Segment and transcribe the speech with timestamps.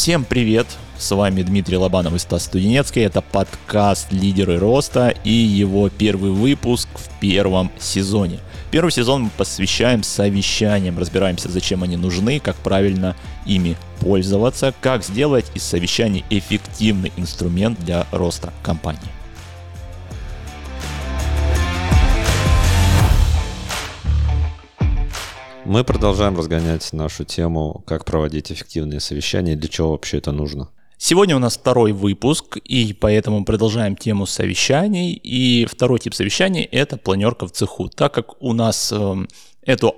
[0.00, 0.66] Всем привет!
[0.96, 3.02] С вами Дмитрий Лобанов и Стас Студенецкий.
[3.02, 8.38] Это подкаст «Лидеры роста» и его первый выпуск в первом сезоне.
[8.70, 15.44] Первый сезон мы посвящаем совещаниям, разбираемся, зачем они нужны, как правильно ими пользоваться, как сделать
[15.54, 19.19] из совещаний эффективный инструмент для роста компании.
[25.70, 30.68] Мы продолжаем разгонять нашу тему, как проводить эффективные совещания, для чего вообще это нужно.
[30.98, 35.12] Сегодня у нас второй выпуск, и поэтому продолжаем тему совещаний.
[35.12, 37.88] И второй тип совещаний– это планерка в цеху.
[37.88, 39.14] Так как у нас э,
[39.62, 39.94] эту,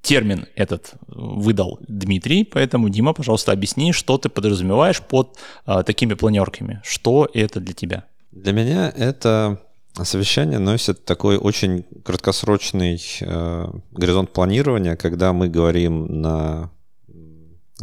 [0.00, 6.80] термин этот выдал Дмитрий, поэтому, Дима, пожалуйста, объясни, что ты подразумеваешь под э, такими планерками.
[6.82, 8.04] Что это для тебя?
[8.32, 9.60] Для меня это
[10.02, 16.70] Совещание носит такой очень краткосрочный э, горизонт планирования, когда мы говорим на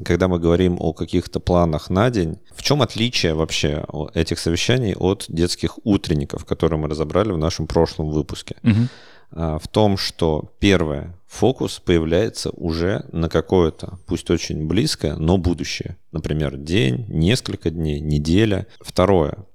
[0.05, 5.25] когда мы говорим о каких-то планах на день, в чем отличие вообще этих совещаний от
[5.27, 8.57] детских утренников, которые мы разобрали в нашем прошлом выпуске?
[8.63, 9.59] Угу.
[9.59, 15.97] В том, что первое, фокус появляется уже на какое-то, пусть очень близкое, но будущее.
[16.11, 18.67] Например, день, несколько дней, неделя.
[18.79, 19.46] Второе,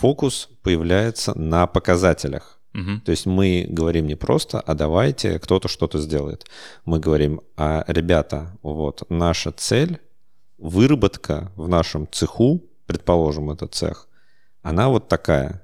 [0.00, 2.58] фокус появляется на показателях.
[2.74, 3.00] Угу.
[3.04, 6.46] То есть мы говорим не просто, а давайте кто-то что-то сделает.
[6.84, 9.98] Мы говорим, а ребята, вот наша цель,
[10.58, 14.08] выработка в нашем цеху, предположим, это цех,
[14.62, 15.62] она вот такая.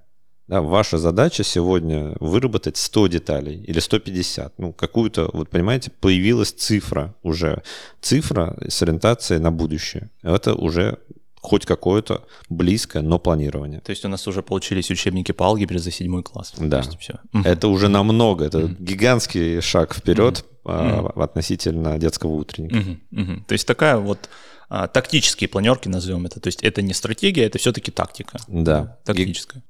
[0.49, 4.59] Да, ваша задача сегодня выработать 100 деталей или 150.
[4.59, 7.63] Ну, какую-то, вот понимаете, появилась цифра уже.
[8.01, 10.09] Цифра с ориентацией на будущее.
[10.23, 10.99] Это уже
[11.47, 13.81] хоть какое-то близкое, но планирование.
[13.81, 16.53] То есть у нас уже получились учебники по алгебре за седьмой класс.
[16.59, 16.79] Да.
[16.79, 17.21] есть, все.
[17.45, 18.77] Это уже намного, это mm-hmm.
[18.81, 21.23] гигантский шаг вперед mm-hmm.
[21.23, 22.77] относительно детского утренника.
[22.77, 23.45] Mm-hmm.
[23.47, 24.29] То есть такая вот
[24.69, 26.41] а, тактические планерки, назовем это.
[26.41, 28.39] То есть это не стратегия, это все-таки тактика.
[28.49, 28.99] Да.
[29.05, 29.63] Тактическая.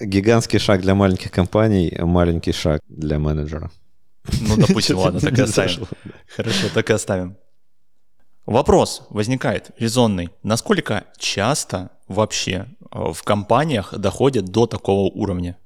[0.00, 3.70] Гигантский шаг для маленьких компаний, маленький шаг для менеджера.
[4.40, 5.86] Ну, допустим, ладно, так и оставим.
[6.36, 7.36] Хорошо, так и оставим.
[8.46, 10.30] Вопрос возникает резонный.
[10.42, 15.56] Насколько часто вообще э, в компаниях доходят до такого уровня?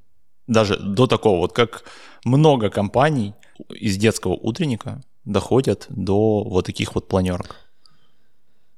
[0.47, 1.85] Даже до такого, вот как
[2.25, 3.35] много компаний
[3.71, 7.57] из детского утренника доходят до вот таких вот планерок?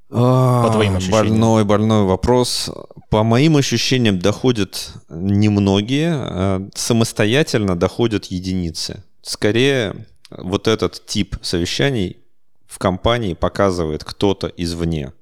[0.08, 1.28] По твоим ощущениям.
[1.28, 2.70] Больной, больной вопрос.
[3.10, 9.02] По моим ощущениям доходят немногие, а самостоятельно доходят единицы.
[9.22, 12.18] Скорее, вот этот тип совещаний
[12.66, 15.12] в компании показывает кто-то извне.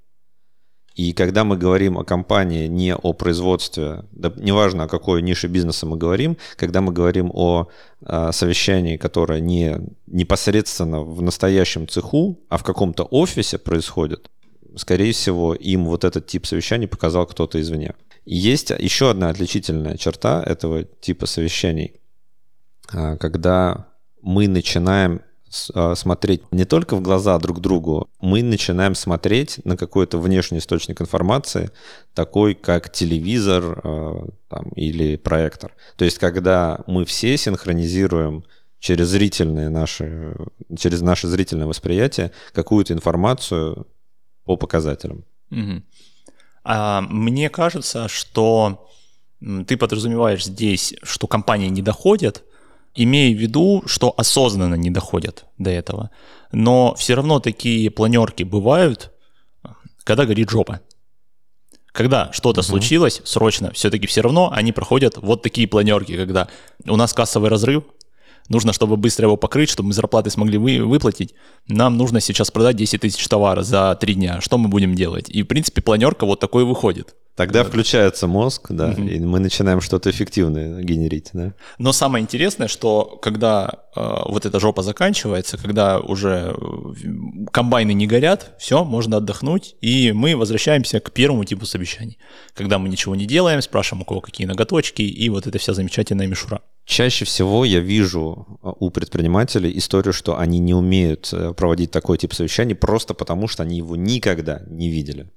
[0.94, 5.87] И когда мы говорим о компании, не о производстве, да, неважно о какой нише бизнеса
[5.87, 7.69] мы говорим, когда мы говорим о,
[8.05, 14.31] о совещании, которое не непосредственно в настоящем цеху, а в каком-то офисе происходит,
[14.76, 17.94] скорее всего, им вот этот тип совещаний показал кто-то извне.
[18.25, 21.94] есть еще одна отличительная черта этого типа совещаний,
[22.93, 23.88] а, когда
[24.22, 25.34] мы начинаем а,
[25.94, 31.70] смотреть не только в глаза друг другу, мы начинаем смотреть на какой-то внешний источник информации,
[32.15, 35.72] такой как телевизор а, там, или проектор.
[35.97, 38.44] То есть, когда мы все синхронизируем
[38.78, 40.37] через зрительное наше,
[40.78, 43.87] через наше зрительное восприятие какую-то информацию
[44.44, 45.25] по показателям.
[45.50, 45.82] Угу.
[46.64, 48.88] А, мне кажется, что
[49.66, 52.44] ты подразумеваешь здесь, что компании не доходят,
[52.94, 56.10] имея в виду, что осознанно не доходят до этого.
[56.53, 59.12] Но все равно такие планерки бывают,
[60.05, 60.81] когда горит жопа.
[61.93, 62.66] Когда что-то угу.
[62.66, 66.49] случилось срочно, все-таки все равно они проходят вот такие планерки, когда
[66.87, 67.84] у нас кассовый разрыв,
[68.49, 71.34] нужно, чтобы быстро его покрыть, чтобы мы зарплаты смогли вы, выплатить,
[71.69, 74.41] нам нужно сейчас продать 10 тысяч товара за 3 дня.
[74.41, 75.28] Что мы будем делать?
[75.28, 77.15] И, в принципе, планерка вот такой выходит.
[77.37, 79.03] Тогда включается мозг, да, угу.
[79.03, 81.55] и мы начинаем что-то эффективное генерить, да.
[81.78, 88.06] Но самое интересное, что когда э, вот эта жопа заканчивается, когда уже э, комбайны не
[88.06, 92.19] горят, все, можно отдохнуть, и мы возвращаемся к первому типу совещаний,
[92.55, 96.29] когда мы ничего не делаем, спрашиваем у кого какие ноготочки, и вот эта вся замечательная
[96.29, 96.61] мишура.
[96.85, 102.17] Чаще всего я вижу э, у предпринимателей историю, что они не умеют э, проводить такой
[102.17, 105.31] тип совещаний просто потому, что они его никогда не видели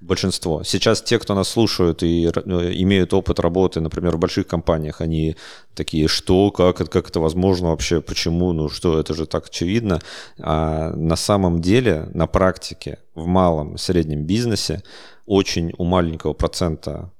[0.00, 0.62] большинство.
[0.64, 5.36] Сейчас те, кто нас слушают и э, имеют опыт работы, например, в больших компаниях, они
[5.74, 10.00] такие, что, как, как это возможно вообще, почему, ну что, это же так очевидно.
[10.38, 14.82] А на самом деле, на практике, в малом, среднем бизнесе
[15.26, 17.10] очень у маленького процента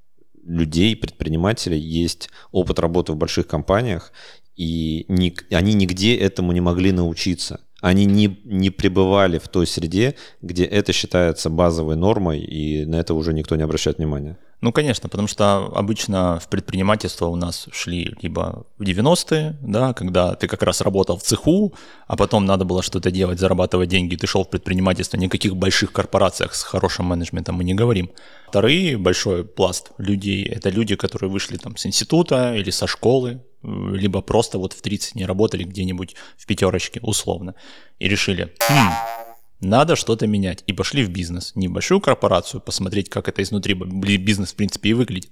[0.44, 4.12] людей, предпринимателей есть опыт работы в больших компаниях,
[4.56, 10.14] и ни, они нигде этому не могли научиться Они не, не пребывали в той среде,
[10.40, 14.38] где это считается базовой нормой, и на это уже никто не обращает внимания.
[14.64, 20.36] Ну, конечно, потому что обычно в предпринимательство у нас шли либо в 90-е, да, когда
[20.36, 21.74] ты как раз работал в цеху,
[22.06, 26.54] а потом надо было что-то делать, зарабатывать деньги, ты шел в предпринимательство, никаких больших корпорациях
[26.54, 28.10] с хорошим менеджментом мы не говорим.
[28.48, 34.22] Вторые большой пласт людей– это люди, которые вышли там с института или со школы, либо
[34.22, 37.54] просто вот в 30 не работали где-нибудь в пятерочке, условно,
[37.98, 40.64] и решили, хм, надо что-то менять.
[40.66, 41.52] И пошли в бизнес.
[41.54, 45.30] Не в большую корпорацию посмотреть, как это изнутри бизнес, в принципе, и выглядит,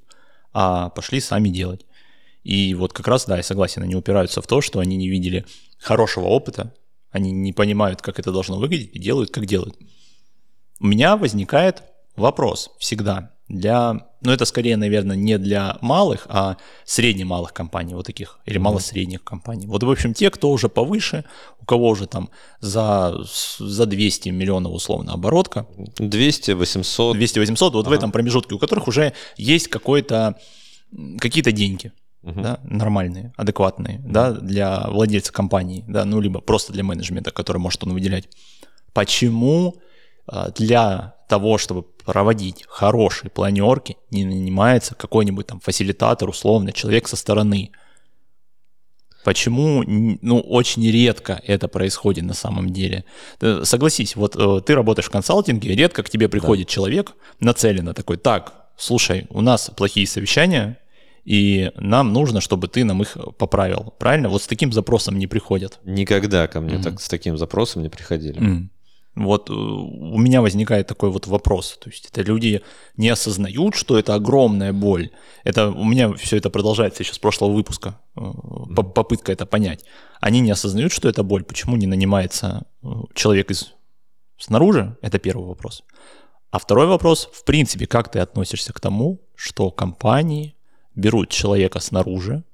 [0.53, 1.87] а пошли сами делать.
[2.45, 5.45] И вот как раз, да, я согласен, они упираются в то, что они не видели
[5.79, 6.75] хорошего опыта,
[7.11, 9.77] они не понимают, как это должно выглядеть, и делают, как делают.
[10.81, 11.83] У меня возникает
[12.17, 18.39] вопрос всегда для, ну это скорее, наверное, не для малых, а средне-малых компаний вот таких,
[18.47, 19.67] или мало-средних компаний.
[19.67, 21.25] Вот, в общем, те, кто уже повыше,
[21.61, 22.31] у кого уже там
[22.61, 23.15] за,
[23.59, 25.67] за 200 миллионов условно оборотка.
[25.99, 27.17] 200, 800.
[27.17, 27.91] 200, 800, вот ага.
[27.91, 30.39] в этом промежутке, у которых уже есть какой-то,
[31.19, 31.93] какие-то деньги.
[32.23, 32.41] Uh-huh.
[32.41, 34.13] Да, нормальные, адекватные, uh-huh.
[34.13, 38.29] да, для владельца компании, да, ну, либо просто для менеджмента, который может он выделять.
[38.93, 39.75] Почему
[40.27, 47.17] а, для того, чтобы проводить хорошие планерки, не нанимается какой-нибудь там фасилитатор, условно, человек со
[47.17, 47.71] стороны.
[49.25, 53.05] Почему, ну, очень редко это происходит на самом деле.
[53.63, 56.73] Согласись, вот э, ты работаешь в консалтинге, редко к тебе приходит да.
[56.73, 60.77] человек нацеленно такой, так, слушай, у нас плохие совещания,
[61.25, 63.95] и нам нужно, чтобы ты нам их поправил.
[63.99, 64.29] Правильно?
[64.29, 65.81] Вот с таким запросом не приходят.
[65.85, 66.83] Никогда ко мне mm-hmm.
[66.83, 68.39] так с таким запросом не приходили.
[68.39, 68.69] Mm-hmm.
[69.15, 71.79] Вот э, у меня возникает такой вот вопрос.
[71.79, 72.63] То есть это люди
[72.97, 75.11] не осознают, что это огромная боль.
[75.45, 78.01] Это у меня все это продолжается еще с прошлого выпуска.
[78.17, 78.33] Э,
[78.75, 79.85] попытка это понять.
[80.21, 81.45] Они не осознают, что это боль.
[81.45, 83.75] Почему не нанимается э, человек из
[84.39, 84.97] снаружи?
[85.03, 85.85] Это первый вопрос.
[86.51, 90.55] А второй вопрос, в принципе, как ты относишься к тому, что компании
[90.95, 92.45] берут человека снаружи,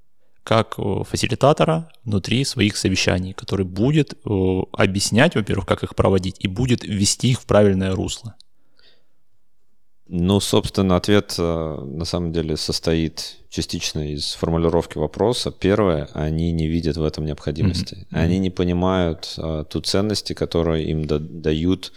[0.49, 6.49] как э, фасилитатора внутри своих совещаний, который будет э, объяснять, во-первых, как их проводить, и
[6.49, 8.35] будет ввести их в правильное русло.
[10.07, 15.51] Ну, собственно, ответ э, на самом деле состоит частично из формулировки вопроса.
[15.51, 17.95] Первое, они не видят в этом необходимости.
[17.95, 18.19] Mm-hmm.
[18.19, 21.93] Они не понимают а, ту ценности, которую им да- дают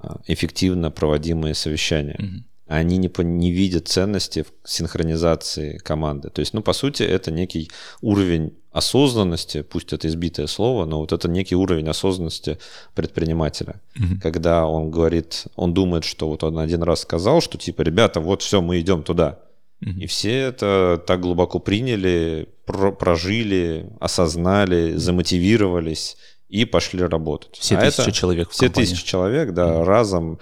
[0.00, 2.18] а, эффективно проводимые совещания.
[2.20, 6.30] Mm-hmm они не, не видят ценности в синхронизации команды.
[6.30, 7.70] То есть, ну, по сути, это некий
[8.00, 12.58] уровень осознанности, пусть это избитое слово, но вот это некий уровень осознанности
[12.94, 13.80] предпринимателя.
[13.98, 14.20] Mm-hmm.
[14.20, 18.42] Когда он говорит, он думает, что вот он один раз сказал, что типа, ребята, вот
[18.42, 19.38] все, мы идем туда.
[19.82, 20.00] Mm-hmm.
[20.00, 26.16] И все это так глубоко приняли, про- прожили, осознали, замотивировались
[26.48, 27.56] и пошли работать.
[27.56, 28.50] Все а тысячи это, человек.
[28.50, 28.88] все компании.
[28.88, 29.84] тысячи человек, да, mm-hmm.
[29.84, 30.38] разом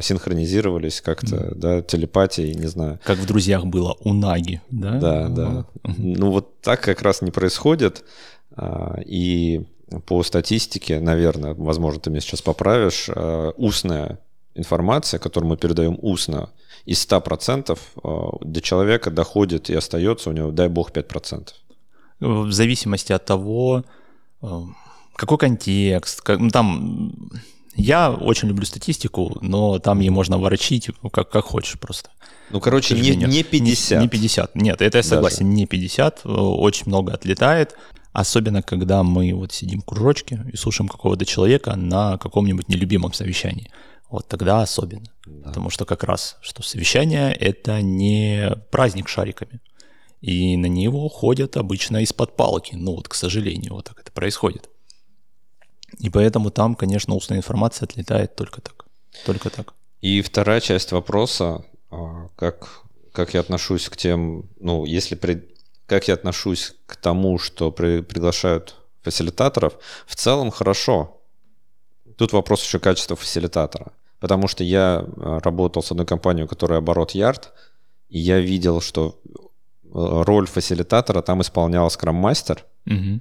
[0.00, 1.54] синхронизировались как-то, mm.
[1.54, 2.98] да, телепатией, не знаю.
[3.04, 4.98] Как в «Друзьях» было у Наги, да?
[4.98, 5.66] Да, да.
[5.96, 8.04] Ну вот так как раз не происходит,
[8.56, 9.64] а, и
[10.06, 14.18] по статистике, наверное, возможно, ты меня сейчас поправишь, э, устная
[14.54, 16.50] информация, которую мы передаем устно,
[16.84, 18.08] из 100% э,
[18.40, 21.48] до человека доходит и остается у него, дай бог, 5%.
[22.20, 23.84] В зависимости от того,
[25.16, 27.30] какой контекст, как, ну, там
[27.74, 32.10] я очень люблю статистику, но там ей можно ворочить как, как хочешь просто.
[32.50, 33.98] Ну, короче, не, не 50.
[33.98, 34.54] Не, не 50.
[34.56, 35.56] Нет, это я согласен, Даже.
[35.56, 36.22] не 50.
[36.24, 37.76] Очень много отлетает.
[38.12, 43.70] Особенно, когда мы вот сидим в кружочке и слушаем какого-то человека на каком-нибудь нелюбимом совещании.
[44.10, 45.06] Вот тогда особенно.
[45.24, 45.48] Да.
[45.48, 49.60] Потому что как раз, что совещание– это не праздник шариками.
[50.20, 52.74] И на него ходят обычно из-под палки.
[52.74, 54.68] Ну вот, к сожалению, вот так это происходит.
[55.98, 58.86] И поэтому там, конечно, устная информация отлетает только так.
[59.26, 59.74] Только так.
[60.00, 62.82] И вторая часть вопроса, а, как,
[63.12, 65.48] как я отношусь к тем, ну, если при,
[65.86, 69.74] как я отношусь к тому, что при, приглашают фасилитаторов,
[70.06, 71.20] в целом хорошо.
[72.16, 73.92] Тут вопрос еще качества фасилитатора.
[74.20, 77.52] Потому что я а, работал с одной компанией, у которой оборот ярд,
[78.08, 79.18] и я видел, что
[79.92, 82.64] а, роль фасилитатора там исполнял скрам-мастер.
[82.86, 83.20] Угу.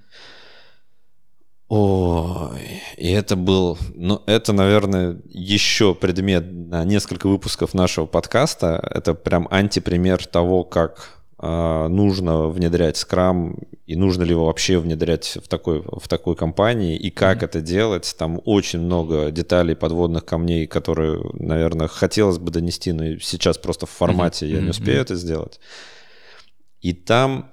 [1.69, 8.81] Ой, и это был, ну, это, наверное, еще предмет на несколько выпусков нашего подкаста.
[8.89, 15.37] Это прям антипример того, как э, нужно внедрять скрам и нужно ли его вообще внедрять
[15.43, 17.45] в такой, в такой компании и как mm-hmm.
[17.45, 18.15] это делать.
[18.17, 23.91] Там очень много деталей, подводных камней, которые, наверное, хотелось бы донести, но сейчас просто в
[23.91, 24.55] формате mm-hmm.
[24.55, 25.01] я не успею mm-hmm.
[25.01, 25.59] это сделать.
[26.81, 27.51] И там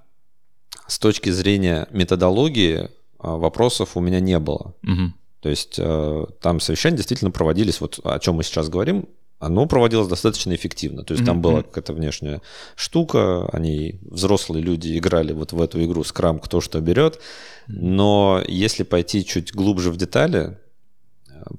[0.87, 4.75] с точки зрения методологии вопросов у меня не было.
[4.82, 5.12] Угу.
[5.40, 9.08] То есть э, там совещания действительно проводились, вот о чем мы сейчас говорим,
[9.38, 11.04] оно проводилось достаточно эффективно.
[11.04, 11.26] То есть mm-hmm.
[11.26, 12.40] там была какая-то внешняя
[12.75, 17.20] штука, они, взрослые люди, играли вот в эту игру скрам, кто что берет.
[17.66, 20.58] Но если пойти чуть глубже в детали,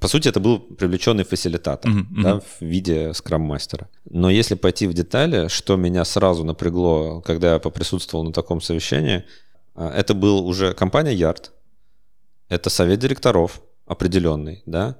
[0.01, 2.21] по сути, это был привлеченный фасилитатор mm-hmm.
[2.23, 3.87] да, в виде скрам-мастера.
[4.09, 9.17] Но если пойти в детали, что меня сразу напрягло, когда я поприсутствовал на таком совещании,
[9.17, 9.23] а,
[9.85, 11.51] это был уже компания Yard,
[12.49, 14.97] это совет директоров определенный, да,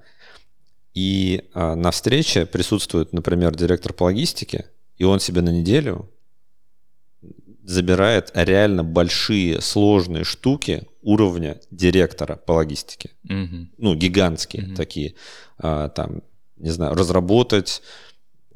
[0.94, 4.66] и а, на встрече присутствует, например, директор по логистике,
[4.98, 6.10] и он себе на неделю
[7.64, 13.12] забирает реально большие сложные штуки уровня директора по логистике.
[13.26, 13.68] Угу.
[13.78, 14.76] Ну, гигантские угу.
[14.76, 15.14] такие.
[15.60, 16.24] А, там,
[16.56, 17.82] не знаю, разработать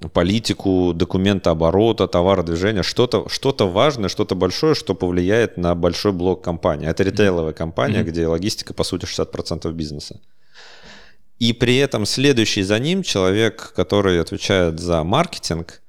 [0.09, 6.87] политику документа оборота, товародвижения, что-то что важное, что-то большое, что повлияет на большой блок компании.
[6.87, 8.11] Это ритейловая компания, mm-hmm.
[8.11, 10.19] где логистика, по сути, 60% бизнеса.
[11.39, 15.81] И при этом следующий за ним человек, который отвечает за маркетинг,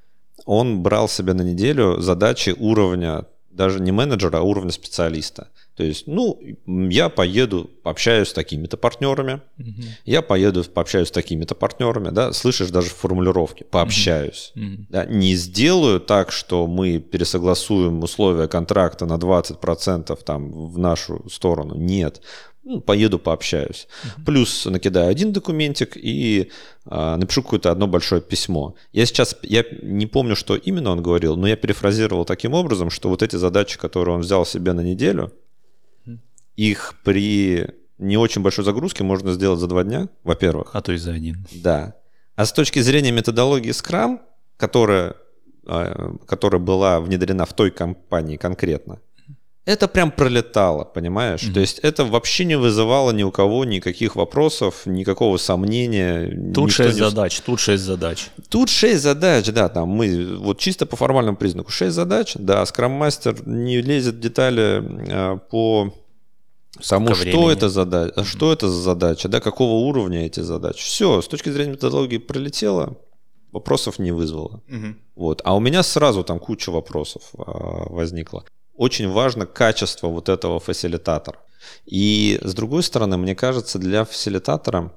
[0.46, 5.48] он брал себе на неделю задачи уровня даже не менеджера, а уровня специалиста.
[5.76, 9.82] То есть, ну, я поеду, пообщаюсь с такими-то партнерами, угу.
[10.04, 14.52] я поеду, пообщаюсь с такими-то партнерами, да, слышишь даже формулировки, пообщаюсь.
[14.54, 14.86] Угу.
[14.90, 21.74] Да, не сделаю так, что мы пересогласуем условия контракта на 20% там в нашу сторону.
[21.74, 22.20] Нет,
[22.64, 23.88] ну, поеду, пообщаюсь.
[24.04, 24.24] Uh-huh.
[24.24, 26.50] Плюс накидаю один документик и
[26.86, 28.76] а, напишу какое-то одно большое письмо.
[28.92, 33.08] Я сейчас, я не помню, что именно он говорил, но я перефразировал таким образом, что
[33.08, 35.32] вот эти задачи, которые он взял себе на неделю.
[36.56, 37.66] Их при
[37.98, 40.70] не очень большой загрузке можно сделать за два дня, во-первых.
[40.72, 41.46] А то и за один.
[41.52, 41.94] Да.
[42.34, 44.18] А с точки зрения методологии Scrum,
[44.56, 45.14] которая,
[45.66, 49.00] а, которая была внедрена в той компании конкретно,
[49.64, 51.44] это прям пролетало, понимаешь?
[51.44, 51.52] Mm-hmm.
[51.52, 56.52] То есть это вообще не вызывало ни у кого никаких вопросов, никакого сомнения.
[56.52, 57.00] Тут шесть не...
[57.00, 58.30] задач, тут шесть задач.
[58.48, 63.46] Тут шесть задач, да, там мы вот чисто по формальному признаку шесть задач, да, скрам-мастер
[63.46, 64.82] не лезет в детали
[65.12, 65.94] а, по
[66.88, 70.82] тому, что это, задача, что это за задача, да, какого уровня эти задачи.
[70.82, 72.96] Все, с точки зрения методологии пролетело,
[73.52, 74.62] вопросов не вызвало.
[74.68, 74.94] Mm-hmm.
[75.16, 75.42] Вот.
[75.44, 78.44] А у меня сразу там куча вопросов а, возникла
[78.82, 81.38] очень важно качество вот этого фасилитатора.
[81.86, 84.92] И с другой стороны, мне кажется, для фасилитатора,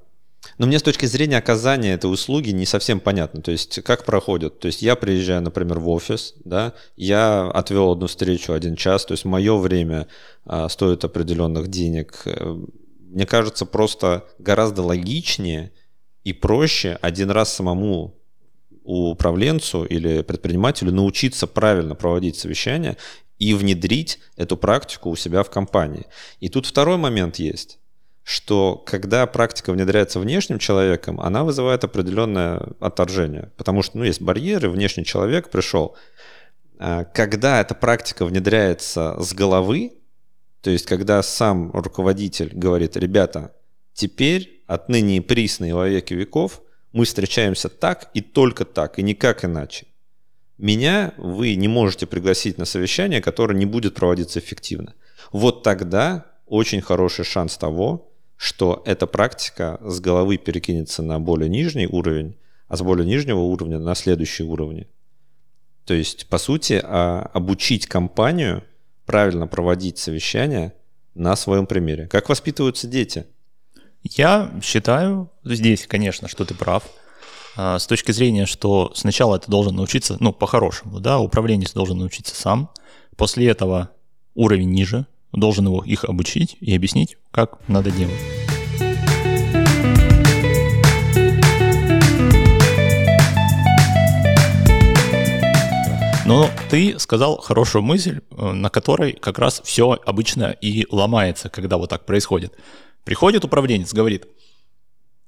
[0.58, 3.42] но мне с точки зрения оказания этой услуги не совсем понятно.
[3.42, 4.58] То есть, как проходит?
[4.60, 9.12] То есть, я приезжаю, например, в офис, да, я отвел одну встречу один час, то
[9.12, 10.08] есть, мое время
[10.44, 12.24] а, стоит определенных денег.
[12.98, 15.72] Мне кажется, просто гораздо логичнее
[16.24, 18.16] и проще один раз самому
[18.86, 22.96] управленцу или предпринимателю научиться правильно проводить совещания
[23.38, 26.06] и внедрить эту практику у себя в компании.
[26.40, 27.78] И тут второй момент есть,
[28.26, 34.68] что когда практика внедряется внешним человеком, она вызывает определенное отторжение, потому что ну, есть барьеры,
[34.68, 35.96] внешний человек пришел.
[36.80, 39.92] А когда эта практика внедряется с головы,
[40.60, 43.54] то есть когда сам руководитель говорит, ребята,
[43.92, 49.04] теперь отныне и присно и во веки веков мы встречаемся так и только так, и
[49.04, 49.86] никак иначе
[50.58, 54.94] меня вы не можете пригласить на совещание, которое не будет проводиться эффективно.
[55.30, 61.86] Вот тогда очень хороший шанс того, что эта практика с головы перекинется на более нижний
[61.86, 62.36] уровень,
[62.68, 64.86] а с более нижнего уровня на следующий уровень.
[65.84, 68.64] То есть, по сути, а, обучить компанию
[69.06, 70.74] правильно проводить совещания
[71.14, 72.08] на своем примере.
[72.08, 73.26] Как воспитываются дети?
[74.02, 76.84] Я считаю здесь, конечно, что ты прав.
[77.56, 82.34] А, с точки зрения, что сначала ты должен научиться, ну, по-хорошему, да, управленец должен научиться
[82.34, 82.70] сам,
[83.16, 83.90] после этого
[84.34, 88.20] уровень ниже, должен его их обучить и объяснить, как надо делать.
[96.26, 101.76] Но ты сказал хорошую мысль, э, на которой как раз все обычно и ломается, когда
[101.76, 102.52] вот так происходит.
[103.04, 104.26] Приходит управленец, говорит,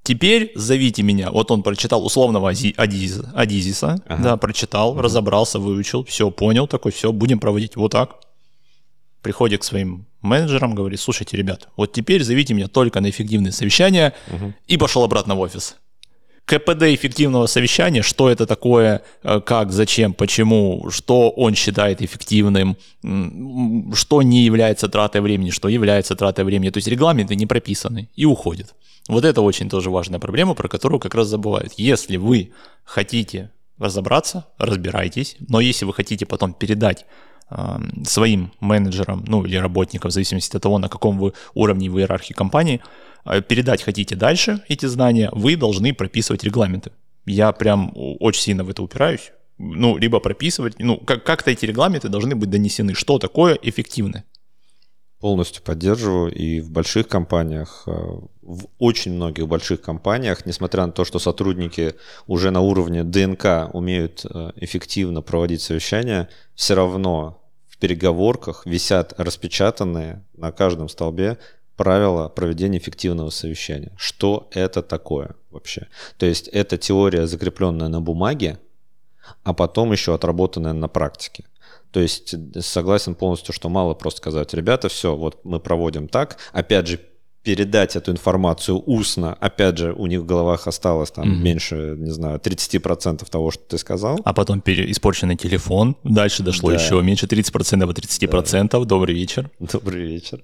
[0.08, 1.30] Теперь зовите меня.
[1.30, 4.22] Вот он прочитал условного Адизиса, Адизиса ага.
[4.22, 5.02] да, прочитал, ага.
[5.02, 8.16] разобрался, выучил, все, понял, такой, все, будем проводить вот так.
[9.22, 14.14] Приходит к своим менеджерам, говорит, слушайте, ребят, вот теперь зовите меня только на эффективные совещания
[14.30, 14.54] ага.
[14.66, 15.76] и пошел обратно в офис.
[16.48, 22.78] КПД эффективного совещания, что это такое, э, как, зачем, почему, что он считает эффективным,
[23.92, 26.70] что не является тратой времени, что является тратой времени.
[26.70, 28.74] То есть регламенты не прописаны и уходят.
[29.08, 31.74] Вот это очень тоже важная проблема, про которую как раз забывают.
[31.76, 37.04] Если вы хотите разобраться, разбирайтесь, но если вы хотите потом передать
[38.04, 42.34] своим менеджерам, ну или работникам, в зависимости от того, на каком вы уровне в иерархии
[42.34, 42.80] компании,
[43.24, 46.90] э, передать хотите дальше эти знания, вы должны прописывать регламенты.
[47.26, 49.32] Я прям очень сильно в это упираюсь.
[49.58, 52.94] Ну, либо прописывать, ну, как- как-то эти регламенты должны быть донесены.
[52.94, 54.22] Что такое эффективно?
[55.20, 56.32] Полностью поддерживаю.
[56.32, 57.90] И в больших компаниях, э,
[58.42, 61.94] в очень многих больших компаниях, несмотря на то, что сотрудники
[62.26, 70.24] уже на уровне ДНК умеют э, эффективно проводить совещания, все равно в переговорках висят распечатанные
[70.34, 71.38] на каждом столбе
[71.76, 73.92] правила проведения эффективного совещания.
[73.96, 75.86] Что это такое вообще?
[76.16, 78.58] То есть это теория, закрепленная на бумаге,
[79.44, 81.44] а потом еще отработанная на практике.
[81.90, 86.38] То есть согласен полностью, что мало просто сказать, ребята, все, вот мы проводим так.
[86.52, 87.00] Опять же,
[87.42, 91.42] передать эту информацию устно, опять же, у них в головах осталось там mm-hmm.
[91.42, 94.20] меньше, не знаю, 30% того, что ты сказал.
[94.24, 96.76] А потом пере- испорченный телефон, дальше дошло да.
[96.76, 98.68] еще меньше 30% до 30%.
[98.70, 98.84] Да.
[98.84, 99.50] Добрый вечер.
[99.58, 100.42] Добрый вечер.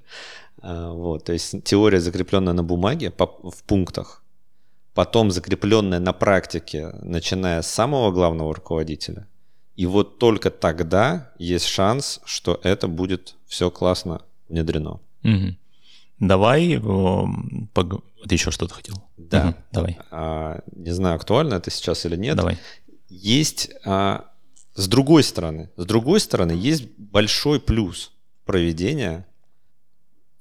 [0.62, 4.22] А, вот, то есть теория, закрепленная на бумаге в пунктах,
[4.94, 9.26] потом закрепленная на практике, начиная с самого главного руководителя,
[9.76, 15.00] и вот только тогда есть шанс, что это будет все классно внедрено.
[15.24, 15.56] Угу.
[16.20, 18.04] Давай, пог...
[18.26, 19.02] ты еще что-то хотел?
[19.16, 19.48] Да.
[19.48, 19.98] Угу, давай.
[20.10, 22.36] А, не знаю, актуально это сейчас или нет.
[22.36, 22.58] Давай.
[23.08, 24.26] Есть а,
[24.74, 28.12] с другой стороны, с другой стороны есть большой плюс
[28.44, 29.26] проведения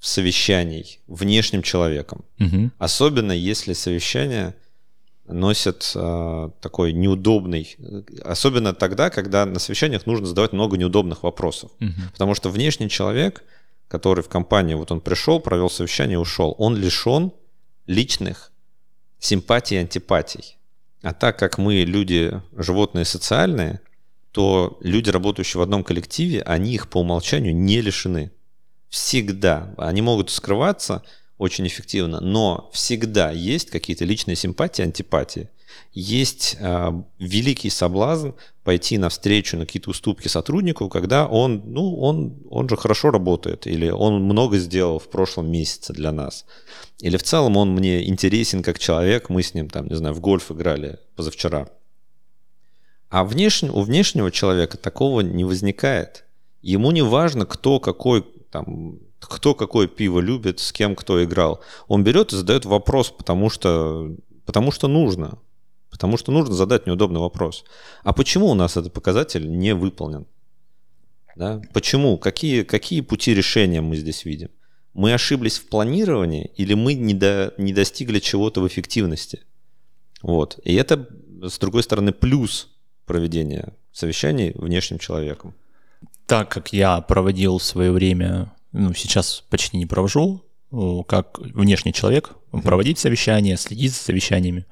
[0.00, 2.24] совещаний внешним человеком.
[2.40, 2.72] Угу.
[2.78, 4.54] Особенно если совещание
[5.26, 7.76] носят э, такой неудобный,
[8.22, 11.92] особенно тогда, когда на совещаниях нужно задавать много неудобных вопросов, угу.
[12.12, 13.44] потому что внешний человек,
[13.88, 17.32] который в компании, вот он пришел, провел совещание, ушел, он лишен
[17.86, 18.52] личных
[19.18, 20.58] симпатий и антипатий.
[21.02, 23.80] А так как мы люди животные социальные,
[24.32, 28.32] то люди, работающие в одном коллективе, они их по умолчанию не лишены.
[28.88, 29.74] Всегда.
[29.76, 31.02] Они могут скрываться,
[31.38, 35.48] очень эффективно, но всегда есть какие-то личные симпатии, антипатии.
[35.92, 38.30] Есть э, великий соблазн
[38.62, 43.90] пойти навстречу на какие-то уступки сотруднику, когда он, ну, он, он же хорошо работает, или
[43.90, 46.46] он много сделал в прошлом месяце для нас,
[47.00, 50.20] или в целом он мне интересен как человек, мы с ним там, не знаю, в
[50.20, 51.68] гольф играли позавчера.
[53.08, 56.24] А внешне, у внешнего человека такого не возникает.
[56.62, 61.60] Ему не важно, кто какой там кто какое пиво любит, с кем кто играл.
[61.88, 65.38] Он берет и задает вопрос, потому что, потому что нужно.
[65.90, 67.64] Потому что нужно задать неудобный вопрос.
[68.02, 70.26] А почему у нас этот показатель не выполнен?
[71.36, 71.62] Да?
[71.72, 72.18] Почему?
[72.18, 74.50] Какие, какие пути решения мы здесь видим?
[74.92, 79.40] Мы ошиблись в планировании или мы не, до, не достигли чего-то в эффективности?
[80.22, 80.58] Вот.
[80.64, 81.08] И это,
[81.42, 82.68] с другой стороны, плюс
[83.06, 85.54] проведения совещаний внешним человеком.
[86.26, 90.44] Так как я проводил в свое время ну, сейчас почти не провожу,
[91.06, 94.62] как внешний человек, проводить совещания, следить за совещаниями.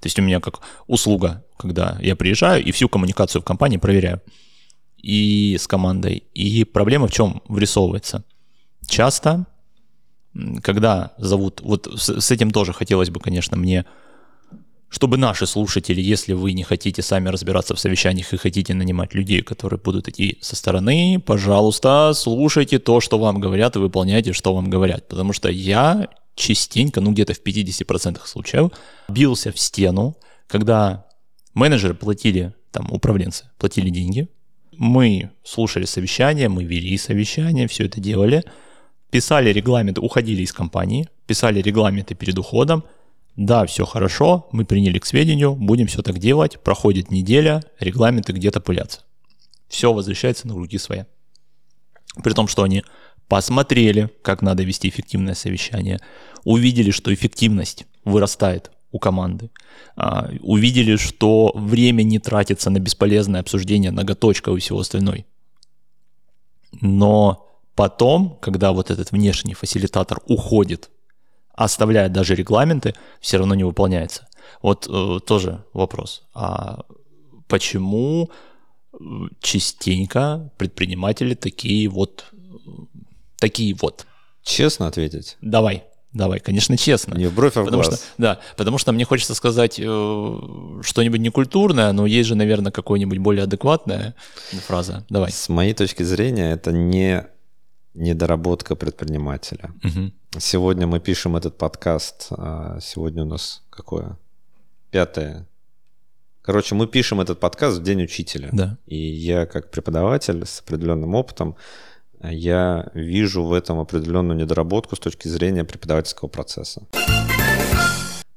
[0.00, 4.20] То есть у меня как услуга, когда я приезжаю и всю коммуникацию в компании проверяю.
[4.96, 6.24] И с командой.
[6.34, 8.24] И проблема в чем вырисовывается?
[8.86, 9.46] Часто,
[10.62, 13.84] когда зовут, вот с этим тоже хотелось бы, конечно, мне
[14.92, 19.40] чтобы наши слушатели, если вы не хотите сами разбираться в совещаниях и хотите нанимать людей,
[19.40, 24.68] которые будут идти со стороны, пожалуйста, слушайте то, что вам говорят, и выполняйте, что вам
[24.68, 25.08] говорят.
[25.08, 28.70] Потому что я частенько, ну где-то в 50% случаев,
[29.08, 30.14] бился в стену,
[30.46, 31.06] когда
[31.54, 34.28] менеджеры платили, там, управленцы платили деньги,
[34.76, 38.44] мы слушали совещания, мы вели совещания, все это делали,
[39.10, 42.84] писали регламенты, уходили из компании, писали регламенты перед уходом,
[43.36, 48.60] да, все хорошо, мы приняли к сведению, будем все так делать, проходит неделя, регламенты где-то
[48.60, 49.00] пылятся.
[49.68, 51.04] Все возвращается на руки свои.
[52.22, 52.84] При том, что они
[53.28, 55.98] посмотрели, как надо вести эффективное совещание,
[56.44, 59.50] увидели, что эффективность вырастает у команды,
[59.96, 65.24] а, увидели, что время не тратится на бесполезное обсуждение ноготочков и всего остальной.
[66.82, 70.90] Но потом, когда вот этот внешний фасилитатор уходит
[71.64, 74.28] оставляет даже регламенты, все равно не выполняется.
[74.60, 76.22] Вот э, тоже вопрос.
[76.34, 76.84] А
[77.48, 78.30] почему
[78.92, 78.96] э,
[79.40, 82.26] частенько предприниматели такие вот,
[83.38, 84.06] такие вот?
[84.42, 85.36] Честно ответить?
[85.40, 85.84] Давай.
[86.12, 87.14] Давай, конечно, честно.
[87.14, 87.94] Не в бровь, а в потому глаз.
[87.94, 89.82] Что, да, потому что мне хочется сказать э,
[90.82, 94.14] что-нибудь некультурное, но есть же, наверное, какое-нибудь более адекватная
[94.66, 95.06] фраза.
[95.08, 95.32] Давай.
[95.32, 97.26] С моей точки зрения, это не
[97.94, 99.72] недоработка предпринимателя.
[99.84, 100.40] Угу.
[100.40, 102.28] Сегодня мы пишем этот подкаст.
[102.30, 104.18] А сегодня у нас какое?
[104.90, 105.46] 5
[106.42, 108.48] Короче, мы пишем этот подкаст в День учителя.
[108.52, 108.76] Да.
[108.86, 111.54] И я, как преподаватель с определенным опытом,
[112.20, 116.82] я вижу в этом определенную недоработку с точки зрения преподавательского процесса.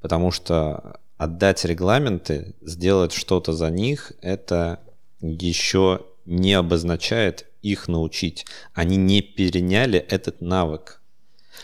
[0.02, 4.80] Потому что отдать регламенты, сделать что-то за них, это
[5.20, 8.46] еще не обозначает их научить.
[8.74, 11.02] Они не переняли этот навык.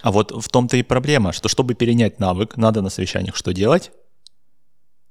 [0.02, 3.92] А вот в том-то и проблема, что чтобы перенять навык, надо на совещаниях что делать?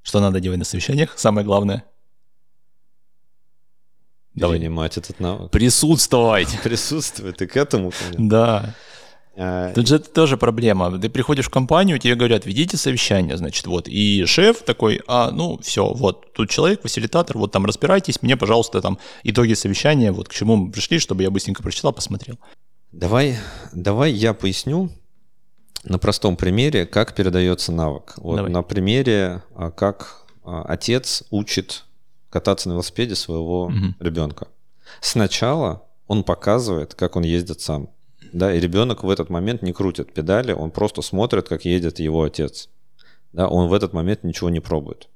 [0.03, 1.18] Что надо делать на совещаниях?
[1.18, 1.85] Самое главное.
[4.35, 4.59] Давай.
[4.59, 5.50] Перенимать этот навык.
[5.50, 6.61] Присутствовать.
[6.64, 7.92] Присутствовать, и к этому.
[8.12, 8.74] Да.
[9.36, 10.98] А, Тут же это тоже проблема.
[10.98, 13.88] Ты приходишь в компанию, тебе говорят, ведите совещание, значит, вот.
[13.88, 18.80] И шеф такой, а, ну, все, вот, тут человек, фасилитатор, вот там разбирайтесь, мне, пожалуйста,
[18.80, 22.38] там итоги совещания, вот к чему мы пришли, чтобы я быстренько прочитал, посмотрел.
[22.92, 23.38] Давай,
[23.72, 24.90] давай я поясню
[25.84, 28.14] на простом примере, как передается навык.
[28.16, 28.50] Вот давай.
[28.50, 31.84] на примере, а, как а, отец учит
[32.30, 33.94] кататься на велосипеде своего угу.
[34.00, 34.48] ребенка.
[35.00, 37.90] Сначала он показывает, как он ездит сам
[38.32, 42.22] да, и ребенок в этот момент не крутит педали, он просто смотрит, как едет его
[42.22, 42.68] отец.
[43.32, 45.08] Да, он в этот момент ничего не пробует.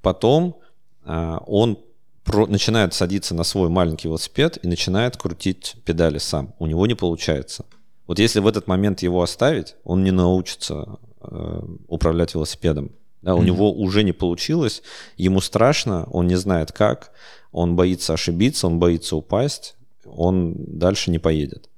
[0.00, 0.58] Потом
[1.04, 1.78] а, он
[2.24, 6.54] про, начинает садиться на свой маленький велосипед и начинает крутить педали сам.
[6.58, 7.64] У него не получается.
[8.06, 12.90] Вот если в этот момент его оставить, он не научится э, управлять велосипедом.
[13.22, 13.44] Да, у mm-hmm.
[13.44, 14.82] него уже не получилось,
[15.16, 17.12] ему страшно, он не знает как,
[17.52, 21.68] он боится ошибиться, он боится упасть, он дальше не поедет.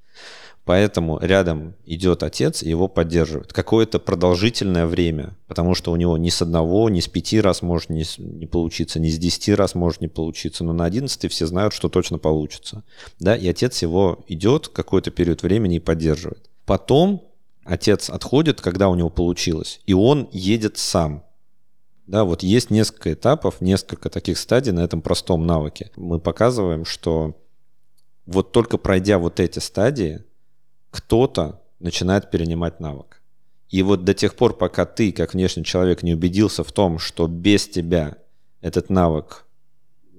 [0.64, 3.52] Поэтому рядом идет отец и его поддерживает.
[3.52, 7.90] Какое-то продолжительное время, потому что у него ни с одного, ни с пяти раз может
[7.90, 11.74] не, не получиться, ни с десяти раз может не получиться, но на одиннадцатый все знают,
[11.74, 12.84] что точно получится.
[13.18, 13.34] Да?
[13.34, 16.48] И отец его идет какой-то период времени и поддерживает.
[16.64, 17.24] Потом
[17.64, 21.24] отец отходит, когда у него получилось, и он едет сам.
[22.06, 25.90] Да, вот есть несколько этапов, несколько таких стадий на этом простом навыке.
[25.96, 27.36] Мы показываем, что
[28.26, 30.24] вот только пройдя вот эти стадии,
[30.92, 33.20] кто-то начинает перенимать навык.
[33.70, 37.26] И вот до тех пор, пока ты, как внешний человек, не убедился в том, что
[37.26, 38.16] без тебя
[38.60, 39.44] этот навык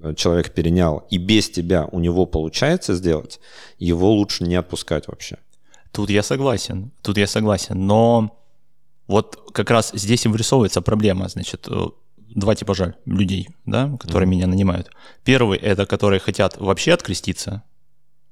[0.01, 3.39] э, человек перенял, и без тебя у него получается сделать,
[3.77, 5.37] его лучше не отпускать вообще.
[5.91, 8.35] Тут я согласен, тут я согласен, но
[9.07, 11.85] вот как раз здесь и вырисовывается проблема, значит, э,
[12.17, 14.31] два типа жаль людей, да, которые mm-hmm.
[14.31, 14.89] меня нанимают.
[15.23, 17.61] Первый– это которые хотят вообще откреститься,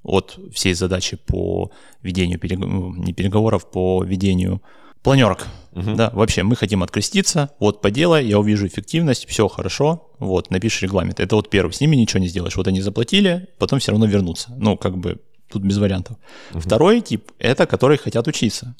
[0.04, 4.62] от всей задачи по ведению переговоров, ну, не переговоров, по ведению
[5.04, 5.48] планерок.
[5.74, 5.96] Угу.
[5.96, 11.20] Да, вообще мы хотим откреститься, вот поделай, я увижу эффективность, все хорошо, вот, напишешь регламент.
[11.20, 12.56] Это вот первый, с ними ничего не сделаешь.
[12.56, 14.54] Вот они заплатили, потом все равно вернутся.
[14.58, 16.18] Ну, как бы тут без вариантов.
[16.52, 16.60] Угу.
[16.60, 18.76] Второй тип– это которые хотят учиться.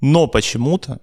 [0.00, 1.00] Но почему-то,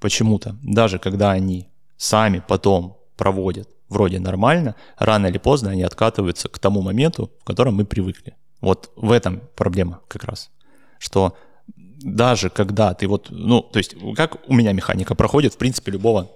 [0.00, 6.58] почему-то, даже когда они сами потом проводят вроде нормально, рано или поздно они откатываются к
[6.58, 8.34] тому моменту, в котором мы привыкли.
[8.64, 10.50] Вот в этом проблема как раз,
[10.98, 11.36] что
[11.76, 16.30] даже когда ты вот, ну, то есть как у меня механика проходит, в принципе, любого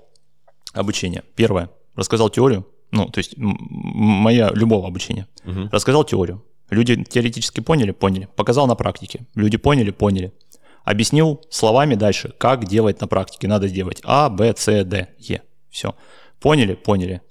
[0.75, 1.25] обучения.
[1.37, 5.27] Первое, рассказал теорию, ну, то есть моя любого обучения.
[5.47, 5.71] Угу.
[5.73, 6.45] Рассказал теорию.
[6.69, 8.29] Люди теоретически поняли, поняли.
[8.37, 9.27] Показал на практике.
[9.35, 10.35] Люди поняли, поняли.
[10.85, 13.49] Объяснил словами дальше, как делать на практике.
[13.49, 15.43] Надо делать А, Б, С, Д, Е.
[15.71, 15.95] Все.
[16.41, 17.23] Поняли, поняли.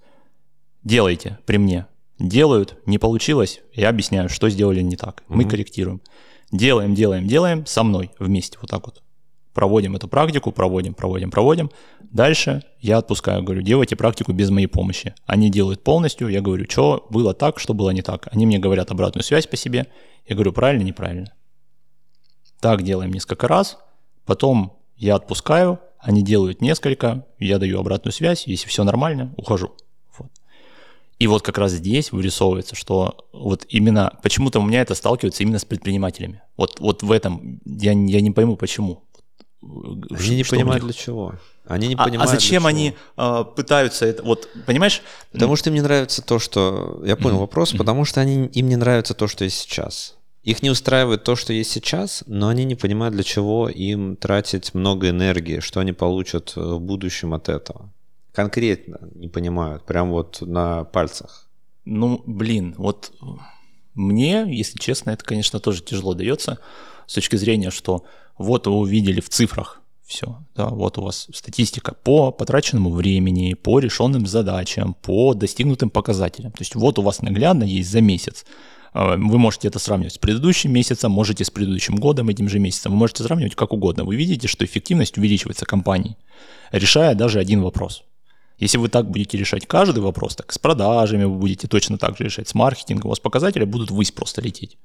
[0.83, 1.85] Делайте при мне
[2.19, 5.23] делают, не получилось, я объясняю, что сделали не так.
[5.27, 5.51] Мы угу.
[5.51, 6.01] корректируем.
[6.51, 9.01] Делаем, делаем, делаем со мной вместе, вот так вот.
[9.53, 11.71] Проводим эту практику, проводим, проводим, проводим.
[11.99, 15.15] Дальше я отпускаю, говорю, делайте практику без моей помощи.
[15.25, 18.27] Они делают полностью, я говорю, что было так, что было не так.
[18.31, 19.87] Они мне говорят обратную связь по себе.
[20.27, 21.33] Я говорю, правильно, неправильно.
[22.59, 23.79] Так делаем несколько раз,
[24.25, 29.75] потом я отпускаю, они делают несколько, я даю обратную связь, если все нормально, ухожу.
[31.19, 35.57] И вот как раз здесь вырисовывается, что вот именно почему-то у меня это сталкивается именно
[35.57, 36.41] с предпринимателями.
[36.57, 39.03] Вот, вот в этом я, я не пойму, почему.
[39.61, 41.33] Они не понимают для чего.
[41.65, 42.31] Они не а, понимают.
[42.31, 44.23] А зачем они э, пытаются это?
[44.23, 45.01] Вот понимаешь?
[45.31, 47.01] Потому что им не нравится то, что.
[47.03, 47.39] Я понял mm-hmm.
[47.39, 47.73] вопрос.
[47.73, 47.77] Mm-hmm.
[47.77, 50.15] Потому что они им не нравится то, что есть сейчас.
[50.43, 54.73] Их не устраивает то, что есть сейчас, но они не понимают, для чего им тратить
[54.73, 57.91] много энергии, что они получат в будущем от этого
[58.37, 61.49] конкретно не понимают, прям вот на пальцах?
[61.85, 63.11] Ну, блин, вот
[63.95, 66.59] мне, если честно, это, конечно, тоже тяжело дается
[67.07, 68.05] с точки зрения, что
[68.37, 73.79] вот вы увидели в цифрах все, да, вот у вас статистика по потраченному времени, по
[73.79, 76.51] решенным задачам, по достигнутым показателям.
[76.51, 78.45] То есть вот у вас наглядно есть за месяц.
[78.93, 82.91] А, вы можете это сравнивать с предыдущим месяцем, можете с предыдущим годом, этим же месяцем.
[82.91, 84.05] Вы можете сравнивать как угодно.
[84.05, 86.17] Вы видите, что эффективность увеличивается компанией,
[86.71, 88.03] решая даже один вопрос–
[88.59, 92.23] Если вы так будете решать каждый вопрос, так с продажами вы будете точно так же
[92.23, 94.77] решать, с маркетингом, у вас показатели будут ввысь просто лететь.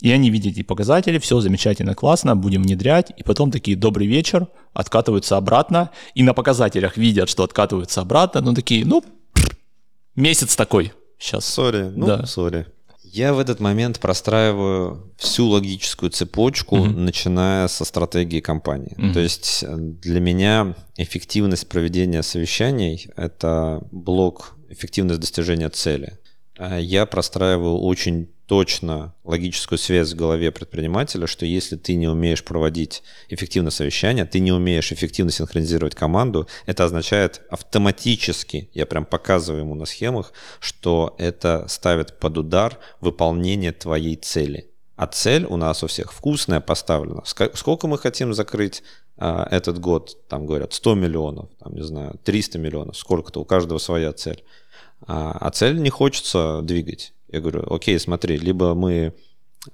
[0.00, 4.48] И они видят эти показатели, все замечательно, классно, будем внедрять, и потом такие «добрый вечер»,
[4.72, 9.04] откатываются обратно, и на показателях видят, что откатываются обратно, ну такие, ну,
[10.14, 11.44] месяц такой сейчас.
[11.44, 12.26] Сори, ну, да.
[13.12, 16.96] Я в этот момент простраиваю всю логическую цепочку, mm-hmm.
[16.96, 18.94] начиная со стратегии компании.
[18.96, 19.12] Mm-hmm.
[19.12, 26.18] То есть э, для меня эффективность проведения совещаний— это блок эффективность достижения цели.
[26.56, 32.42] А я простраиваю очень точно логическую связь в голове предпринимателя, что если ты не умеешь
[32.42, 39.60] проводить эффективное совещание, ты не умеешь эффективно синхронизировать команду, это означает автоматически, я прям показываю
[39.60, 44.68] ему на схемах, что это ставит под удар выполнение твоей цели.
[44.96, 47.22] А цель у нас у всех вкусная поставлена.
[47.24, 48.82] Сколько мы хотим закрыть
[49.16, 50.26] а, этот год?
[50.26, 54.42] Там говорят 100 миллионов, там, не знаю, 300 миллионов, сколько-то, у каждого своя цель.
[55.06, 57.14] А, а цель не хочется двигать.
[57.32, 59.14] Я говорю, окей, смотри, либо мы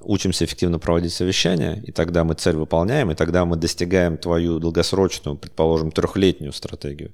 [0.00, 5.36] учимся эффективно проводить совещания, и тогда мы цель выполняем, и тогда мы достигаем твою долгосрочную,
[5.36, 7.12] предположим, трехлетнюю стратегию.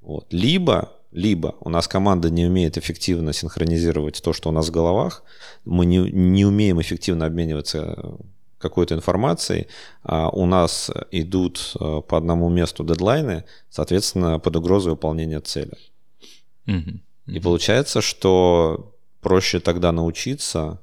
[0.00, 0.26] Вот.
[0.30, 5.22] Либо, либо у нас команда не умеет эффективно синхронизировать то, что у нас в головах,
[5.64, 8.16] мы не, не умеем эффективно обмениваться
[8.58, 9.68] какой-то информацией,
[10.02, 15.72] а у нас идут э, по одному месту дедлайны, соответственно, под угрозой выполнения цели.
[16.66, 16.98] Mm-hmm.
[17.26, 20.80] И получается, что проще тогда научиться,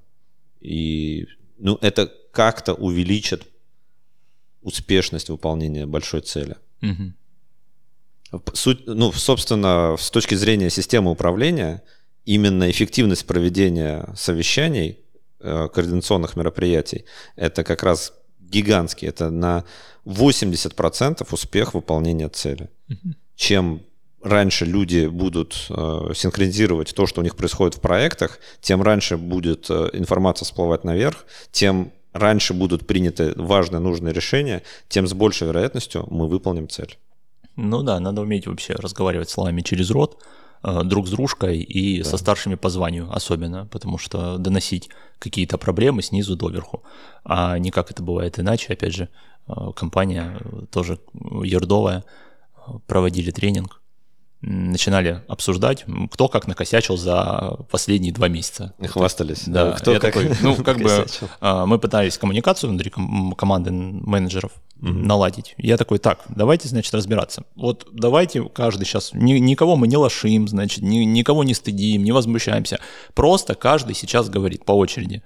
[0.60, 3.48] и ну, это как-то увеличит
[4.62, 6.56] успешность выполнения большой цели.
[6.82, 8.42] Угу.
[8.54, 11.84] Суть, ну, собственно, с точки зрения системы управления,
[12.26, 15.00] именно эффективность проведения совещаний,
[15.40, 19.64] э, координационных мероприятий, это как раз гигантский, это на
[20.06, 22.70] 80% успех выполнения цели.
[22.90, 23.14] Угу.
[23.36, 23.82] Чем
[24.22, 29.70] раньше люди будут э, синхронизировать то, что у них происходит в проектах, тем раньше будет
[29.70, 36.06] э, информация всплывать наверх, тем раньше будут приняты важные, нужные решения, тем с большей вероятностью
[36.10, 36.98] мы выполним цель.
[37.56, 40.22] Ну да, надо уметь вообще разговаривать словами через рот,
[40.64, 42.10] э, друг с дружкой и да.
[42.10, 46.84] со старшими по званию особенно, потому что доносить какие-то проблемы снизу доверху,
[47.24, 49.10] а не как это бывает иначе, опять же,
[49.48, 50.40] э, компания
[50.72, 51.00] тоже
[51.44, 52.04] ердовая,
[52.86, 53.82] проводили тренинг,
[54.42, 58.74] начинали обсуждать, кто как накосячил за последние два месяца.
[58.80, 59.44] И хвастались.
[59.48, 61.06] Да, кто я как такой, ну, как бы
[61.42, 62.92] а, мы пытались коммуникацию внутри
[63.36, 64.90] команды менеджеров угу.
[64.90, 65.56] наладить.
[65.58, 67.44] Я такой, так, давайте, значит, разбираться.
[67.56, 72.12] Вот давайте каждый сейчас, ни, никого мы не лошим, значит, ни, никого не стыдим, не
[72.12, 72.80] возмущаемся.
[73.16, 75.24] Просто каждый сейчас говорит по очереди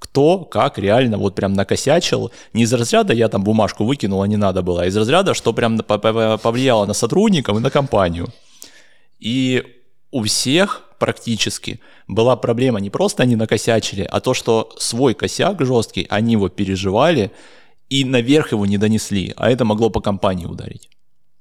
[0.00, 2.32] кто как реально вот прям накосячил.
[2.54, 5.52] Не из разряда я там бумажку выкинул, а не надо было, а из разряда, что
[5.52, 8.28] прям повлияло на сотрудников и на компанию.
[9.20, 9.64] И
[10.10, 16.06] у всех практически была проблема не просто они накосячили, а то, что свой косяк жесткий,
[16.10, 17.30] они его переживали
[17.88, 20.88] и наверх его не донесли, а это могло по компании ударить.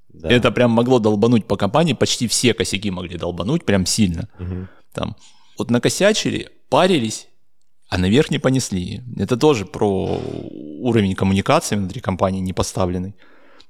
[0.09, 0.29] Да.
[0.29, 4.27] Это прям могло долбануть по компании, почти все косяки могли долбануть прям сильно.
[4.39, 4.67] Угу.
[4.93, 5.15] Там,
[5.57, 7.27] вот накосячили, парились,
[7.89, 9.01] а наверх не понесли.
[9.17, 10.19] Это тоже про
[10.81, 13.15] уровень коммуникации внутри компании не поставленный.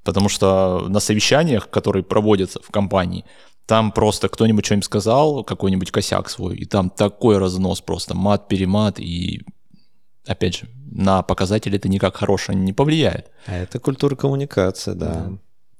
[0.03, 3.25] Потому что на совещаниях, которые проводятся в компании,
[3.69, 9.45] там просто кто-нибудь что-нибудь сказал, какой-нибудь косяк свой, и там такой разнос просто, мат-перемат, и
[10.25, 13.29] опять же, на показатели это никак хорошее не повлияет.
[13.45, 15.13] А это культура коммуникации, да.
[15.13, 15.31] да.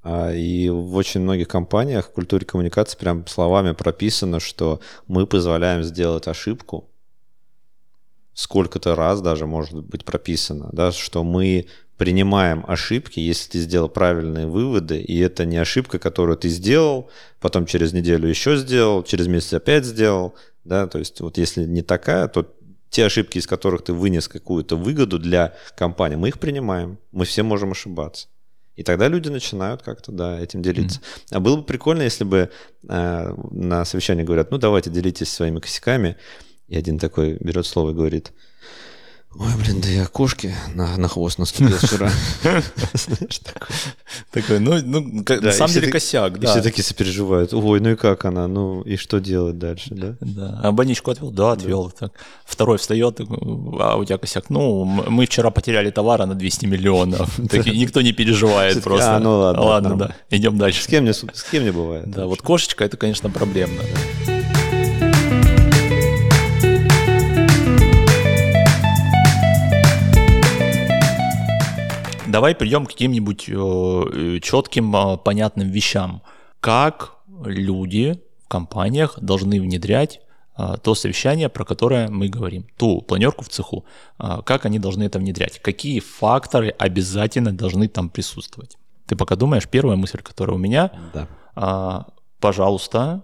[0.03, 5.81] А, и в очень многих компаниях в культуре коммуникации прям словами прописано, что мы позволяем
[5.81, 6.91] сделать ошибку,
[8.35, 11.65] сколько-то раз даже может быть прописано, да, что мы
[11.99, 17.09] принимаем ошибки, если ты сделал правильные выводы, и это не ошибка, которую ты сделал,
[17.41, 20.33] потом через неделю еще сделал, через месяц опять сделал,
[20.63, 22.55] да, то есть вот если не такая, то
[22.89, 27.43] те ошибки, из которых ты вынес какую-то выгоду для компании, мы их принимаем, мы все
[27.43, 28.29] можем ошибаться.
[28.77, 31.01] И тогда люди начинают как-то, да, этим делиться.
[31.01, 31.35] Mm-hmm.
[31.35, 32.49] А было бы прикольно, если бы
[32.87, 36.15] э, на совещании говорят, ну, давайте делитесь своими косяками,
[36.69, 38.31] и один такой берет слово и говорит–
[39.35, 42.09] Ой, блин, да я кошки на, на хвост наступил вчера.
[44.31, 46.49] Такой, ну, ну на самом деле косяк, да.
[46.49, 47.53] Все таки сопереживают.
[47.53, 48.47] Ой, ну и как она?
[48.47, 50.15] Ну и что делать дальше, да?
[50.19, 50.59] Да.
[50.63, 51.29] А больничку отвел?
[51.29, 51.93] Да, отвел.
[52.43, 54.49] Второй встает, а у тебя косяк.
[54.49, 57.37] Ну, мы вчера потеряли товара на 200 миллионов.
[57.37, 59.15] Никто не переживает просто.
[59.15, 59.61] А, ну ладно.
[59.61, 60.15] Ладно, да.
[60.31, 60.81] Идем дальше.
[60.81, 62.09] С кем не, с кем не бывает.
[62.09, 63.83] Да, вот кошечка, это, конечно, проблемно.
[72.29, 76.21] Давай перейдем к каким-нибудь э, четким, а, понятным вещам.
[76.59, 80.21] Как люди в компаниях должны внедрять
[80.83, 83.85] то совещание, про которое мы говорим, ту планерку в цеху,
[84.17, 88.77] как они должны это внедрять, какие факторы обязательно должны там присутствовать.
[89.05, 92.05] Ты пока думаешь, первая мысль, которая у меня, да.
[92.41, 93.23] Пожалуйста,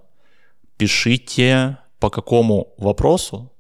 [0.77, 3.51] пишите по какому вопросу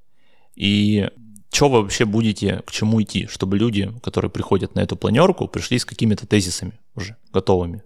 [0.55, 1.09] и
[1.55, 5.79] что вы вообще будете, к чему идти, чтобы люди, которые приходят на эту планерку, пришли
[5.79, 7.81] с какими-то тезисами уже готовыми.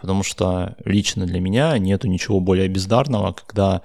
[0.00, 3.82] Потому что лично для меня нету ничего более бездарного, когда,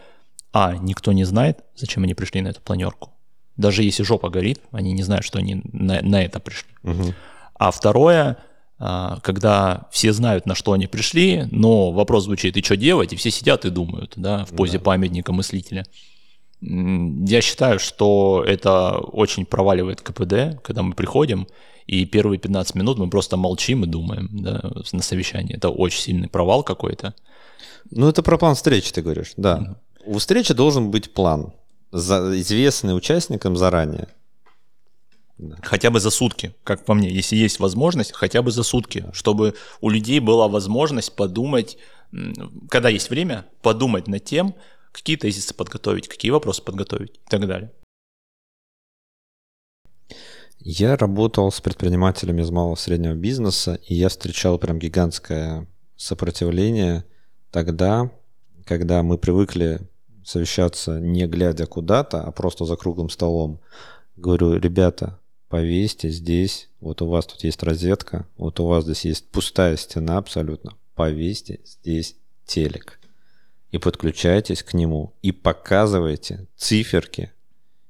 [0.54, 3.12] а, никто не знает, зачем они пришли на эту планерку.
[3.58, 6.70] Даже если жопа горит, они не знают, что они на, на это пришли.
[6.84, 7.14] Угу.
[7.56, 8.38] А второе,
[8.80, 13.16] а, когда все знают, на что они пришли, но вопрос звучит, и что делать, и
[13.16, 14.86] все сидят и думают, да, в позе да.
[14.86, 15.86] памятника мыслителя.
[16.62, 21.48] Я считаю, что это очень проваливает КПД, когда мы приходим,
[21.88, 25.56] и первые 15 минут мы просто молчим и думаем да, на совещании.
[25.56, 27.16] Это очень сильный провал какой-то.
[27.90, 29.58] Ну, это про план встречи, ты говоришь, да.
[29.58, 30.04] Mm-hmm.
[30.06, 31.54] У встречи должен быть план,
[31.92, 34.08] известный участникам заранее.
[35.38, 35.58] Да.
[35.64, 39.56] Хотя бы за сутки, как по мне, если есть возможность, хотя бы за сутки, чтобы
[39.82, 41.78] у людей была возможность подумать,
[42.70, 44.54] когда есть время, подумать над тем,
[44.92, 47.72] какие тезисы подготовить, какие вопросы подготовить и так далее.
[50.60, 57.04] Я работал с предпринимателями из малого и среднего бизнеса, и я встречал прям гигантское сопротивление
[57.50, 58.12] тогда,
[58.66, 59.82] когда мы привыкли
[60.24, 63.60] совещаться не глядя куда-то, а просто за круглым столом.
[64.16, 69.30] Говорю, ребята, повесьте здесь, вот у вас тут есть розетка, вот у вас здесь есть
[69.30, 73.01] пустая стена абсолютно, повесьте здесь телек
[73.72, 77.32] и подключайтесь к нему и показывайте циферки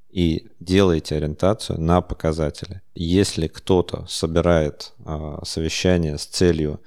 [0.09, 2.81] и делайте ориентацию на показатели.
[2.93, 6.81] Если кто-то собирает э, совещание с целью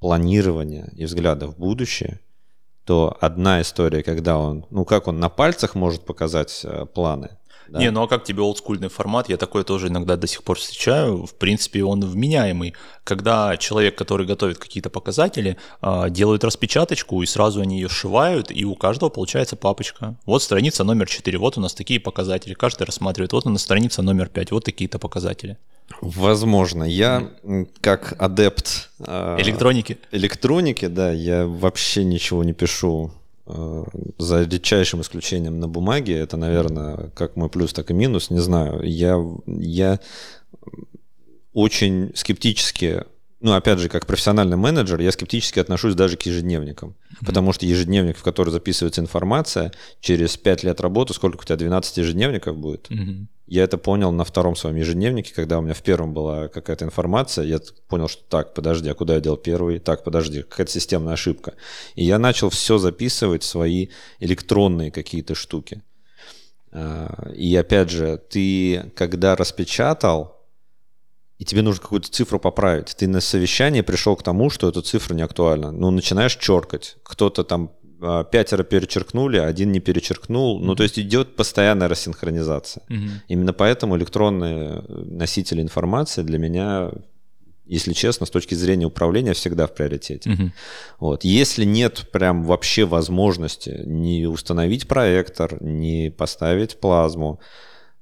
[0.00, 2.20] планирования и взгляда в будущее,
[2.84, 7.30] то одна история, когда он, ну как он на пальцах может показать э, планы,
[7.68, 7.78] да.
[7.78, 9.28] Не, ну а как тебе олдскульный формат?
[9.28, 11.26] Я такой тоже иногда до сих пор встречаю.
[11.26, 12.74] В принципе, он вменяемый.
[13.04, 18.64] Когда человек, который готовит какие-то показатели, а, делает распечаточку, и сразу они ее сшивают, и
[18.64, 20.16] у каждого получается папочка.
[20.26, 22.54] Вот страница номер 4, вот у нас такие показатели.
[22.54, 23.32] Каждый рассматривает.
[23.32, 25.56] Вот у нас страница номер 5, вот такие-то показатели.
[26.00, 26.84] Возможно.
[26.84, 27.30] Я
[27.80, 28.90] как адепт...
[29.00, 29.98] А, электроники.
[30.12, 33.12] Электроники, да, я вообще ничего не пишу
[33.46, 38.82] за редчайшим исключением на бумаге, это, наверное, как мой плюс, так и минус, не знаю.
[38.82, 40.00] Я, я
[41.52, 43.04] очень скептически,
[43.40, 46.90] ну, опять же, как профессиональный менеджер, я скептически отношусь даже к ежедневникам.
[46.90, 47.26] Mm-hmm.
[47.26, 51.98] Потому что ежедневник, в который записывается информация, через 5 лет работы, сколько у тебя, 12
[51.98, 52.90] ежедневников будет?
[52.90, 53.26] Mm-hmm.
[53.46, 57.44] Я это понял на втором своем ежедневнике, когда у меня в первом была какая-то информация,
[57.44, 59.78] я понял, что так, подожди, а куда я делал первый?
[59.78, 61.54] Так, подожди, какая-то системная ошибка.
[61.94, 65.82] И я начал все записывать свои электронные какие-то штуки.
[66.72, 70.35] А, и опять же, ты когда распечатал,
[71.38, 72.96] и тебе нужно какую-то цифру поправить.
[72.96, 75.70] Ты на совещании пришел к тому, что эта цифра не актуальна.
[75.70, 76.96] Ну, начинаешь черкать.
[77.02, 80.58] Кто-то там а, пятеро перечеркнули, один не перечеркнул.
[80.58, 80.64] Mm-hmm.
[80.64, 82.82] Ну, то есть идет постоянная рассинхронизация.
[82.88, 83.10] Mm-hmm.
[83.28, 86.90] Именно поэтому электронные носители информации для меня,
[87.66, 90.30] если честно, с точки зрения управления всегда в приоритете.
[90.30, 90.50] Mm-hmm.
[91.00, 91.24] Вот.
[91.24, 97.40] Если нет прям вообще возможности не установить проектор, не поставить плазму,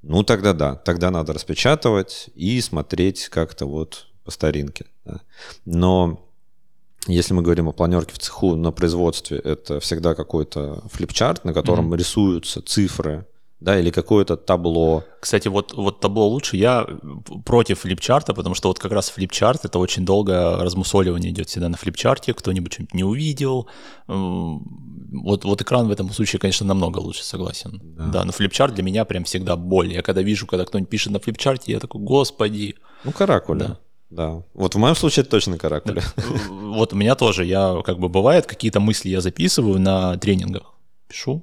[0.06, 4.86] ну тогда да, тогда надо распечатывать и смотреть как-то вот по старинке.
[5.04, 5.20] Да.
[5.64, 6.20] Но
[7.06, 11.92] если мы говорим о планерке в цеху на производстве, это всегда какой-то флипчарт, на котором
[11.92, 11.98] mm-hmm.
[11.98, 13.26] рисуются цифры,
[13.64, 15.04] да, или какое-то табло.
[15.20, 16.58] Кстати, вот, вот табло лучше.
[16.58, 16.86] Я
[17.46, 21.78] против флипчарта, потому что вот как раз флипчарт, это очень долго размусоливание идет всегда на
[21.78, 23.66] флипчарте, кто-нибудь что-нибудь не увидел.
[24.06, 27.80] Вот, вот экран в этом случае, конечно, намного лучше, согласен.
[27.82, 28.06] Да.
[28.08, 29.94] да, но флипчарт для меня прям всегда боль.
[29.94, 32.74] Я когда вижу, когда кто-нибудь пишет на флипчарте, я такой, господи.
[33.04, 33.58] Ну, каракуля.
[33.58, 33.78] Да.
[34.10, 34.42] Да.
[34.52, 36.02] Вот в моем случае это точно каракули.
[36.50, 37.46] Вот у меня тоже.
[37.46, 40.74] Я как бы бывает, какие-то мысли я записываю на тренингах.
[41.08, 41.42] Пишу.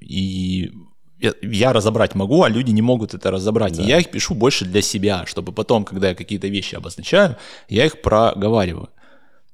[0.00, 0.72] И
[1.18, 3.76] я, разобрать могу, а люди не могут это разобрать.
[3.76, 3.82] Да.
[3.82, 7.36] И я их пишу больше для себя, чтобы потом, когда я какие-то вещи обозначаю,
[7.68, 8.88] я их проговариваю.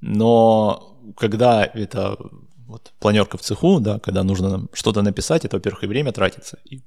[0.01, 2.19] Но когда это
[2.67, 6.81] вот планерка в цеху, да, когда нужно что-то написать, это, во-первых, и время тратится, и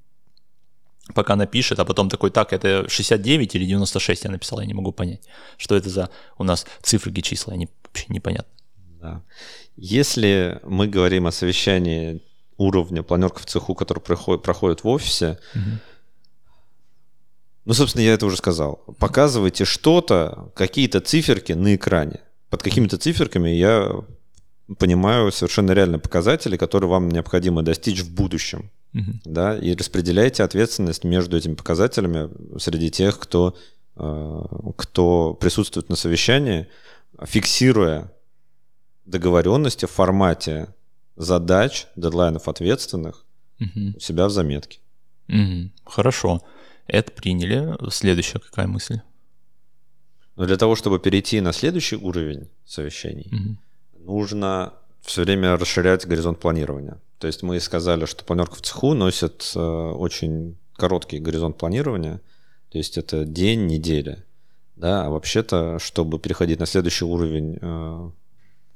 [1.13, 4.91] пока напишет, а потом такой, так, это 69 или 96 я написал, я не могу
[4.91, 8.53] понять, что это за у нас цифры, числа, они вообще непонятны.
[9.01, 9.23] Да.
[9.75, 12.21] Если мы говорим о совещании
[12.57, 15.61] уровня планерка в цеху, который проходит, проходит в офисе, угу.
[17.65, 18.83] ну, собственно, я это уже сказал.
[18.99, 22.21] Показывайте что-то, какие-то циферки на экране.
[22.49, 23.91] Под какими-то циферками я
[24.79, 28.69] понимаю совершенно реальные показатели, которые вам необходимо достичь в будущем.
[28.93, 29.11] Угу.
[29.25, 32.29] Да, и распределяете ответственность между этими показателями
[32.59, 33.55] среди тех, кто,
[33.95, 34.41] э,
[34.75, 36.67] кто присутствует на совещании,
[37.23, 38.11] фиксируя
[39.05, 40.67] договоренности в формате
[41.17, 43.25] задач, дедлайнов ответственных
[43.59, 43.93] угу.
[43.95, 44.79] у себя в заметке.
[45.27, 45.71] Угу.
[45.85, 46.41] Хорошо.
[46.87, 47.75] Это приняли.
[47.91, 49.01] Следующая какая мысль?
[50.35, 54.03] Но для того, чтобы перейти на следующий уровень совещаний, угу.
[54.05, 57.01] нужно все время расширять горизонт планирования.
[57.17, 62.21] То есть мы сказали, что планерка в цеху носит э, очень короткий горизонт планирования,
[62.69, 64.23] то есть это день, неделя.
[64.75, 68.11] Да, а вообще-то, чтобы переходить на следующий уровень э,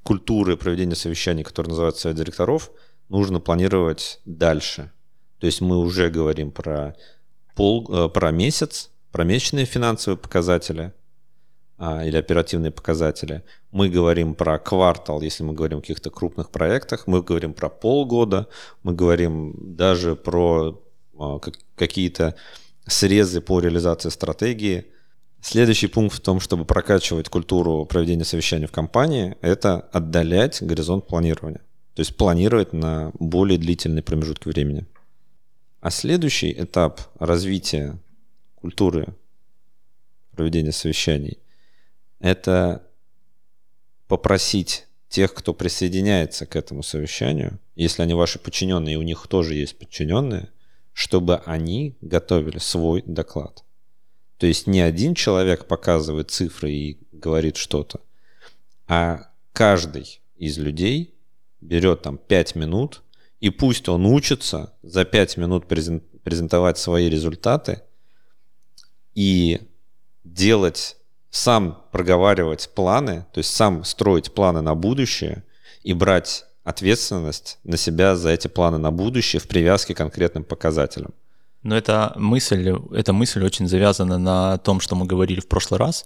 [0.04, 2.72] культуры проведения совещаний, который называется совет директоров,
[3.10, 4.92] нужно планировать дальше.
[5.40, 6.96] То есть мы уже говорим про,
[7.56, 10.94] пол, э, про месяц, про месячные финансовые показатели
[11.78, 13.44] а, или оперативные показатели.
[13.72, 17.08] Мы говорим про квартал, если мы говорим о каких-то крупных проектах.
[17.08, 18.48] Мы говорим про полгода.
[18.84, 20.82] Мы говорим даже про
[21.20, 21.40] а,
[21.76, 22.36] какие-то
[22.86, 24.86] срезы по реализации стратегии–
[25.42, 31.62] Следующий пункт в том, чтобы прокачивать культуру проведения совещаний в компании, это отдалять горизонт планирования.
[31.96, 34.86] То есть планировать на более длительный промежутки времени.
[35.82, 37.98] А следующий этап развития
[38.56, 39.16] культуры
[40.32, 41.40] проведения совещаний–
[42.20, 42.84] это
[44.08, 49.56] попросить тех, кто присоединяется к этому совещанию, если они ваши подчиненные, и у них тоже
[49.56, 50.50] есть подчиненные,
[50.94, 53.64] чтобы они готовили свой доклад–
[54.42, 58.00] то есть не один человек показывает цифры и говорит что-то,
[58.88, 61.14] а каждый из людей
[61.62, 63.04] берет там 5 минут,
[63.40, 67.84] и пусть он учится за 5 минут презентовать свои результаты
[69.14, 69.62] и
[70.24, 70.98] делать,
[71.30, 75.44] сам проговаривать планы, то есть сам строить планы на будущее
[75.84, 81.14] и брать ответственность на себя за эти планы на будущее в привязке к конкретным показателям.
[81.64, 86.06] Но эта мысль, эта мысль очень завязана на том, что мы говорили в прошлый раз,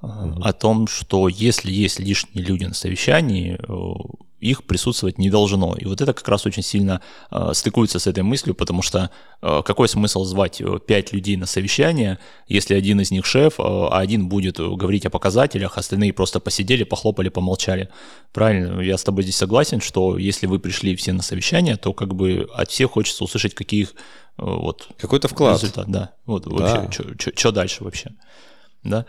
[0.00, 5.74] о том, что если есть лишние люди на совещании, э, их присутствовать не должно.
[5.74, 9.62] И вот это как раз очень сильно э, стыкуется с этой мыслью, потому что э,
[9.64, 14.28] какой смысл звать пять людей на совещание, если один из них шеф, э, а один
[14.28, 17.88] будет говорить о показателях, остальные просто посидели, похлопали, помолчали.
[18.32, 22.14] Правильно, я с тобой здесь согласен, что если вы пришли все на совещание, то как
[22.14, 23.94] бы от всех хочется услышать, каких
[24.36, 25.62] вот какой-то вклад.
[25.62, 26.12] Результат, да.
[26.26, 26.82] Вот да.
[26.82, 28.10] вообще, что дальше вообще,
[28.82, 29.06] да.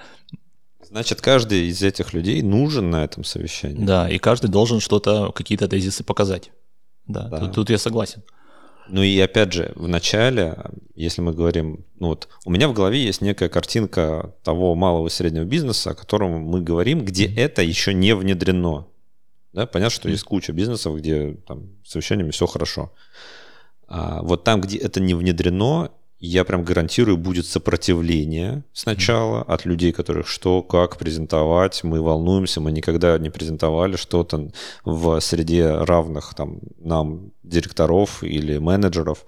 [0.90, 3.86] Значит, каждый из этих людей нужен на этом совещании.
[3.86, 6.52] Да, и каждый должен что-то, какие-то тезисы показать.
[7.08, 7.40] Да, да.
[7.40, 8.24] Тут, тут я согласен.
[8.90, 10.58] Ну и опять же, в начале,
[10.96, 15.10] если мы говорим, ну вот у меня в голове есть некая картинка того малого и
[15.10, 17.40] среднего бизнеса, о котором мы говорим, где mm-hmm.
[17.40, 18.88] это еще не внедрено.
[19.52, 20.12] Да, понятно, что mm-hmm.
[20.12, 22.94] есть куча бизнесов, где там с совещаниями все хорошо.
[23.88, 29.92] А вот там, где это не внедрено, я прям гарантирую, будет сопротивление сначала от людей,
[29.92, 31.84] которых что, как презентовать.
[31.84, 34.50] Мы волнуемся, мы никогда не презентовали что-то
[34.84, 39.26] в среде равных там, нам директоров или менеджеров.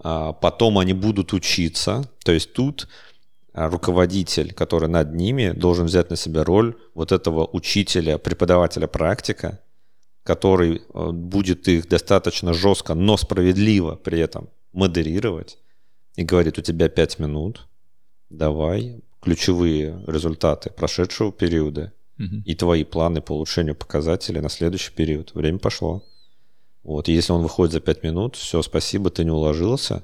[0.00, 2.04] А потом они будут учиться.
[2.24, 2.88] То есть тут
[3.54, 9.60] а, руководитель, который над ними, должен взять на себя роль вот этого учителя, преподавателя практика,
[10.24, 15.56] который э, будет их достаточно жестко, но справедливо при этом модерировать
[16.18, 17.68] и говорит, у тебя 5 минут,
[18.28, 22.42] давай ключевые результаты прошедшего периода угу.
[22.44, 25.32] и твои планы по улучшению показателей на следующий период.
[25.34, 26.02] Время пошло.
[26.82, 30.02] Вот, и если он выходит за 5 минут, все, спасибо, ты не уложился,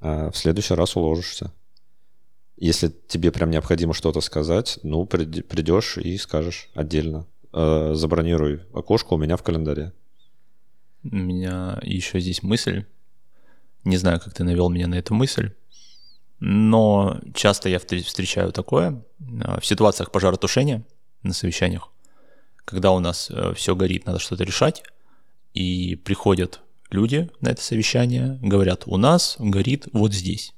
[0.00, 1.50] а в следующий раз уложишься.
[2.58, 7.26] Если тебе прям необходимо что-то сказать, ну, придешь и скажешь отдельно.
[7.54, 9.94] Э, забронируй окошко у меня в календаре.
[11.04, 12.84] У меня еще здесь мысль
[13.84, 15.52] не знаю, как ты навел меня на эту мысль,
[16.40, 19.02] но часто я встречаю такое
[19.44, 20.84] а, в ситуациях пожаротушения
[21.22, 21.90] на совещаниях,
[22.64, 24.82] когда у нас э, все горит, надо что-то решать,
[25.54, 26.60] и приходят
[26.90, 30.52] люди на это совещание, говорят, у нас горит вот здесь.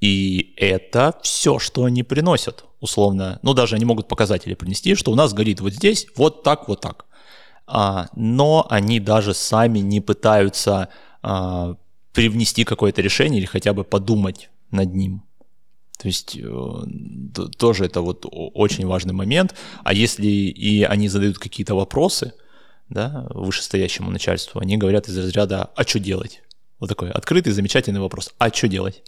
[0.00, 3.38] И это все, что они приносят, условно.
[3.42, 6.82] Ну, даже они могут показатели принести, что у нас горит вот здесь, вот так, вот
[6.82, 7.06] так.
[7.66, 10.90] А, но они даже сами не пытаются
[11.24, 11.76] а,
[12.12, 15.22] привнести какое-то решение или хотя бы подумать над ним.
[15.98, 16.84] То есть э,
[17.56, 19.54] тоже это вот очень важный момент.
[19.84, 22.34] А если и они задают какие-то вопросы
[22.90, 26.42] да, вышестоящему начальству, они говорят из разряда «а что делать?»
[26.78, 28.34] Вот такой открытый, замечательный вопрос.
[28.38, 29.02] А что делать?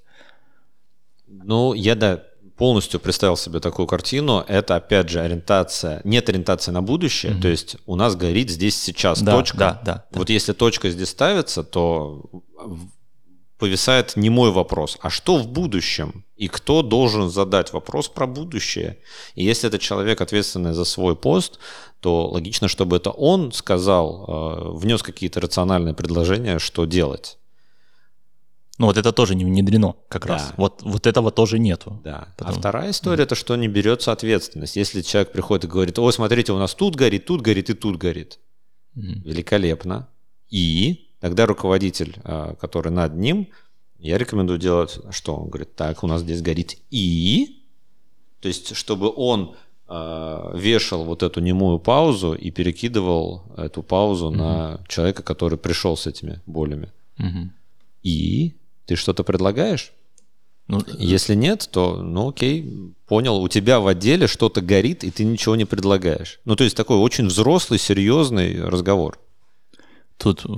[1.26, 2.24] Ну, я, да,
[2.56, 7.40] полностью представил себе такую картину, это опять же ориентация, нет ориентации на будущее, mm-hmm.
[7.40, 9.56] то есть у нас горит здесь сейчас да, точка.
[9.58, 10.18] Да, да, да.
[10.18, 12.22] Вот если точка здесь ставится, то
[13.58, 16.24] повисает не мой вопрос, а что в будущем?
[16.36, 18.98] И кто должен задать вопрос про будущее?
[19.34, 21.58] И если это человек, ответственный за свой пост,
[22.00, 27.38] то логично, чтобы это он сказал, э, внес какие-то рациональные предложения, что делать.
[28.78, 30.34] Ну вот это тоже не внедрено как да.
[30.34, 30.52] раз.
[30.56, 32.00] Вот, вот этого тоже нету.
[32.04, 32.28] Да.
[32.36, 32.54] Потом...
[32.54, 33.26] А вторая история mm.
[33.26, 34.76] это что не берется ответственность.
[34.76, 37.96] Если человек приходит и говорит, ой, смотрите, у нас тут горит, тут горит и тут
[37.96, 38.38] горит.
[38.94, 39.22] Mm.
[39.24, 40.08] Великолепно.
[40.50, 43.48] И тогда руководитель, а, который над ним,
[43.98, 45.36] я рекомендую делать что?
[45.36, 47.62] Он говорит, так, у нас здесь горит и...
[48.40, 49.56] То есть, чтобы он
[49.88, 55.96] э, вешал вот эту немую паузу и перекидывал эту паузу mm на человека, который пришел
[55.96, 56.92] с этими болями.
[57.18, 57.48] mm
[58.02, 58.54] И
[58.86, 59.92] ты что-то предлагаешь?
[60.68, 65.24] Ну, Если нет, то, ну окей, понял, у тебя в отделе что-то горит, и ты
[65.24, 66.40] ничего не предлагаешь.
[66.44, 69.18] Ну, то есть такой очень взрослый, серьезный разговор.
[70.18, 70.48] Тут э,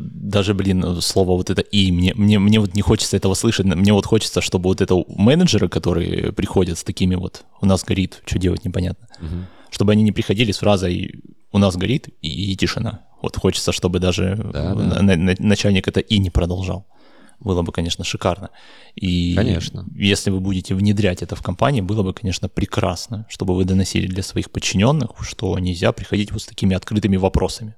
[0.00, 3.92] даже, блин, слово вот это «и», мне, мне, мне вот не хочется этого слышать, мне
[3.92, 8.38] вот хочется, чтобы вот это менеджеры, которые приходят с такими вот «у нас горит, что
[8.38, 9.46] делать непонятно», угу.
[9.70, 13.06] чтобы они не приходили с фразой «у нас горит» и, и тишина.
[13.22, 15.02] Вот хочется, чтобы даже да, да.
[15.02, 16.86] На, на, начальник это «и» не продолжал
[17.40, 18.50] было бы, конечно, шикарно.
[18.94, 19.86] И конечно.
[19.94, 24.22] если вы будете внедрять это в компании, было бы, конечно, прекрасно, чтобы вы доносили для
[24.22, 27.74] своих подчиненных, что нельзя приходить вот с такими открытыми вопросами.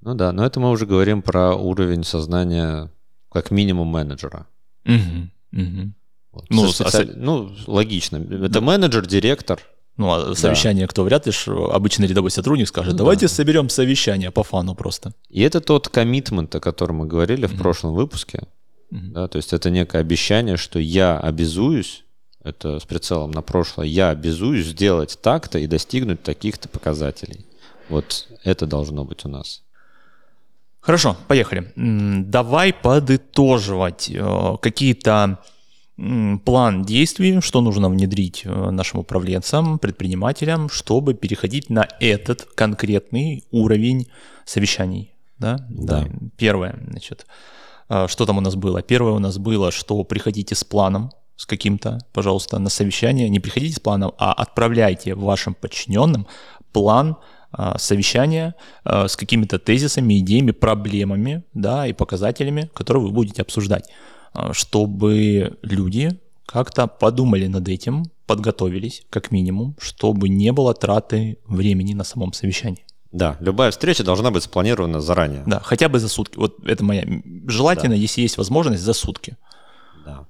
[0.00, 2.90] Ну да, но это мы уже говорим про уровень сознания
[3.30, 4.46] как минимум менеджера.
[4.86, 5.92] Угу, угу.
[6.32, 6.46] Вот.
[6.48, 7.10] Ну, специаль...
[7.10, 7.16] а...
[7.16, 8.16] ну, логично.
[8.16, 9.60] Это менеджер, директор,
[10.00, 10.88] ну, а совещание да.
[10.88, 11.04] кто?
[11.04, 11.32] Вряд ли
[11.70, 13.34] обычный рядовой сотрудник скажет, давайте да.
[13.34, 15.12] соберем совещание по фану просто.
[15.28, 17.54] И это тот коммитмент, о котором мы говорили mm-hmm.
[17.54, 18.44] в прошлом выпуске.
[18.90, 19.10] Mm-hmm.
[19.12, 22.04] Да, то есть это некое обещание, что я обязуюсь,
[22.42, 27.44] это с прицелом на прошлое, я обязуюсь сделать так-то и достигнуть таких-то показателей.
[27.90, 29.62] Вот это должно быть у нас.
[30.80, 31.72] Хорошо, поехали.
[31.76, 35.38] Давай подытоживать э, какие-то
[36.44, 44.08] план действий, что нужно внедрить э, нашим управленцам, предпринимателям, чтобы переходить на этот конкретный уровень
[44.44, 45.14] совещаний.
[45.38, 45.58] Да?
[45.68, 46.02] Да.
[46.02, 46.08] да.
[46.36, 47.26] Первое, значит,
[47.88, 48.82] э, что там у нас было?
[48.82, 53.28] Первое у нас было, что приходите с планом, с каким-то, пожалуйста, на совещание.
[53.28, 56.26] Не приходите с планом, а отправляйте вашим подчиненным
[56.72, 57.16] план
[57.58, 63.90] э, совещания с какими-то тезисами, идеями, проблемами да, и показателями, которые вы будете обсуждать.
[64.32, 71.94] А, чтобы люди как-то подумали над этим, подготовились, как минимум, чтобы не было траты времени
[71.94, 72.84] на самом совещании.
[73.12, 75.42] Да, любая встреча должна быть спланирована заранее.
[75.46, 76.38] Да, хотя бы за сутки.
[76.38, 77.04] Вот это моя.
[77.46, 78.00] Желательно, да.
[78.00, 79.36] если есть возможность, за сутки.
[80.04, 80.26] Да.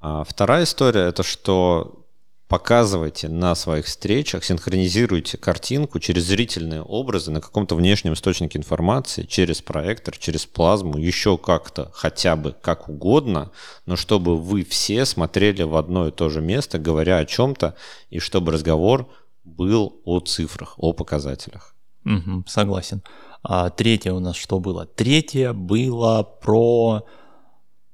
[0.00, 2.05] А вторая история это что
[2.48, 9.60] показывайте на своих встречах, синхронизируйте картинку через зрительные образы на каком-то внешнем источнике информации, через
[9.60, 13.50] проектор, через плазму, еще как-то, хотя бы как угодно,
[13.84, 17.74] но чтобы вы все смотрели в одно и то же место, говоря о чем-то,
[18.10, 19.08] и чтобы разговор
[19.44, 21.74] был о цифрах, о показателях.
[22.04, 23.02] Угу, согласен.
[23.42, 24.86] А третье у нас что было?
[24.86, 27.04] Третье было про,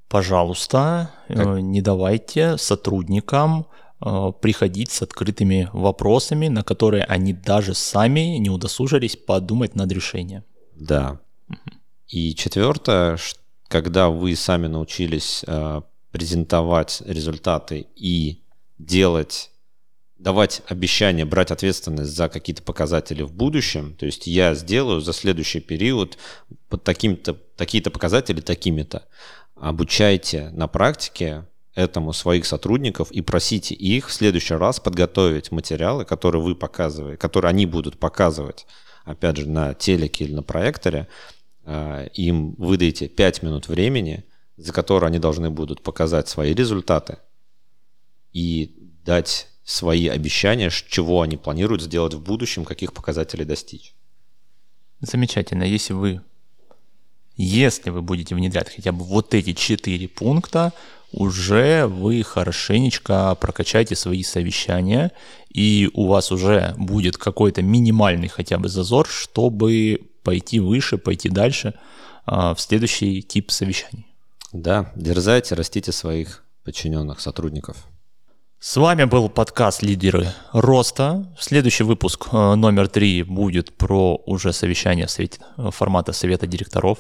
[0.09, 1.47] пожалуйста, как?
[1.47, 3.67] Э, не давайте сотрудникам
[4.41, 10.45] приходить с открытыми вопросами, на которые они даже сами не удосужились подумать над решением.
[10.75, 11.21] Да.
[12.09, 13.19] И четвертое,
[13.69, 18.43] когда вы сами научились э, презентовать результаты и
[18.79, 19.51] делать
[20.23, 23.97] давать обещание брать ответственность за какие-то показатели в будущем.
[23.97, 26.17] То есть я сделаю за следующий период
[26.69, 29.09] под таким-то, такие-то показатели такими-то.
[29.57, 36.43] Обучайте на практике этому своих сотрудников и просите их в следующий раз подготовить материалы, которые
[36.43, 38.67] вы показываете, которые они будут показывать,
[39.05, 41.09] опять же, на телеке или на проекторе.
[41.65, 44.25] А, им выдайте 5 минут времени,
[44.57, 47.19] за которые они должны будут показать свои результаты
[48.33, 53.95] и дать свои обещания, чего они планируют сделать в будущем, каких показателей достичь.
[55.01, 55.65] Замечательно.
[55.65, 56.21] Если вы,
[57.45, 60.73] если вы будете внедрять хотя бы вот эти четыре пункта,
[61.13, 65.13] уже вы хорошенечко прокачаете свои совещания,
[65.53, 71.75] и у вас уже будет какой-то минимальный хотя бы зазор, чтобы пойти выше, пойти дальше
[72.25, 74.07] а, в следующий тип совещаний.
[74.53, 77.89] Да, дерзайте, растите своих подчиненных сотрудников.
[78.61, 81.27] С вами был подкаст «Лидеры роста».
[81.39, 85.09] Следующий выпуск э, номер три будет про уже совещание
[85.73, 86.99] формата совета директоров.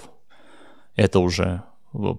[0.97, 1.62] Это уже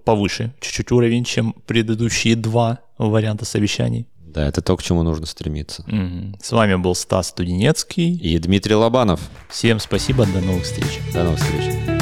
[0.04, 4.06] повыше чуть-чуть уровень, чем предыдущие два варианта совещаний.
[4.18, 5.82] Да, это то, к чему нужно стремиться.
[5.82, 6.38] Угу.
[6.42, 9.20] С вами был Стас Студенецкий и Дмитрий Лобанов.
[9.48, 11.00] Всем спасибо, до новых встреч.
[11.12, 11.93] До новых встреч.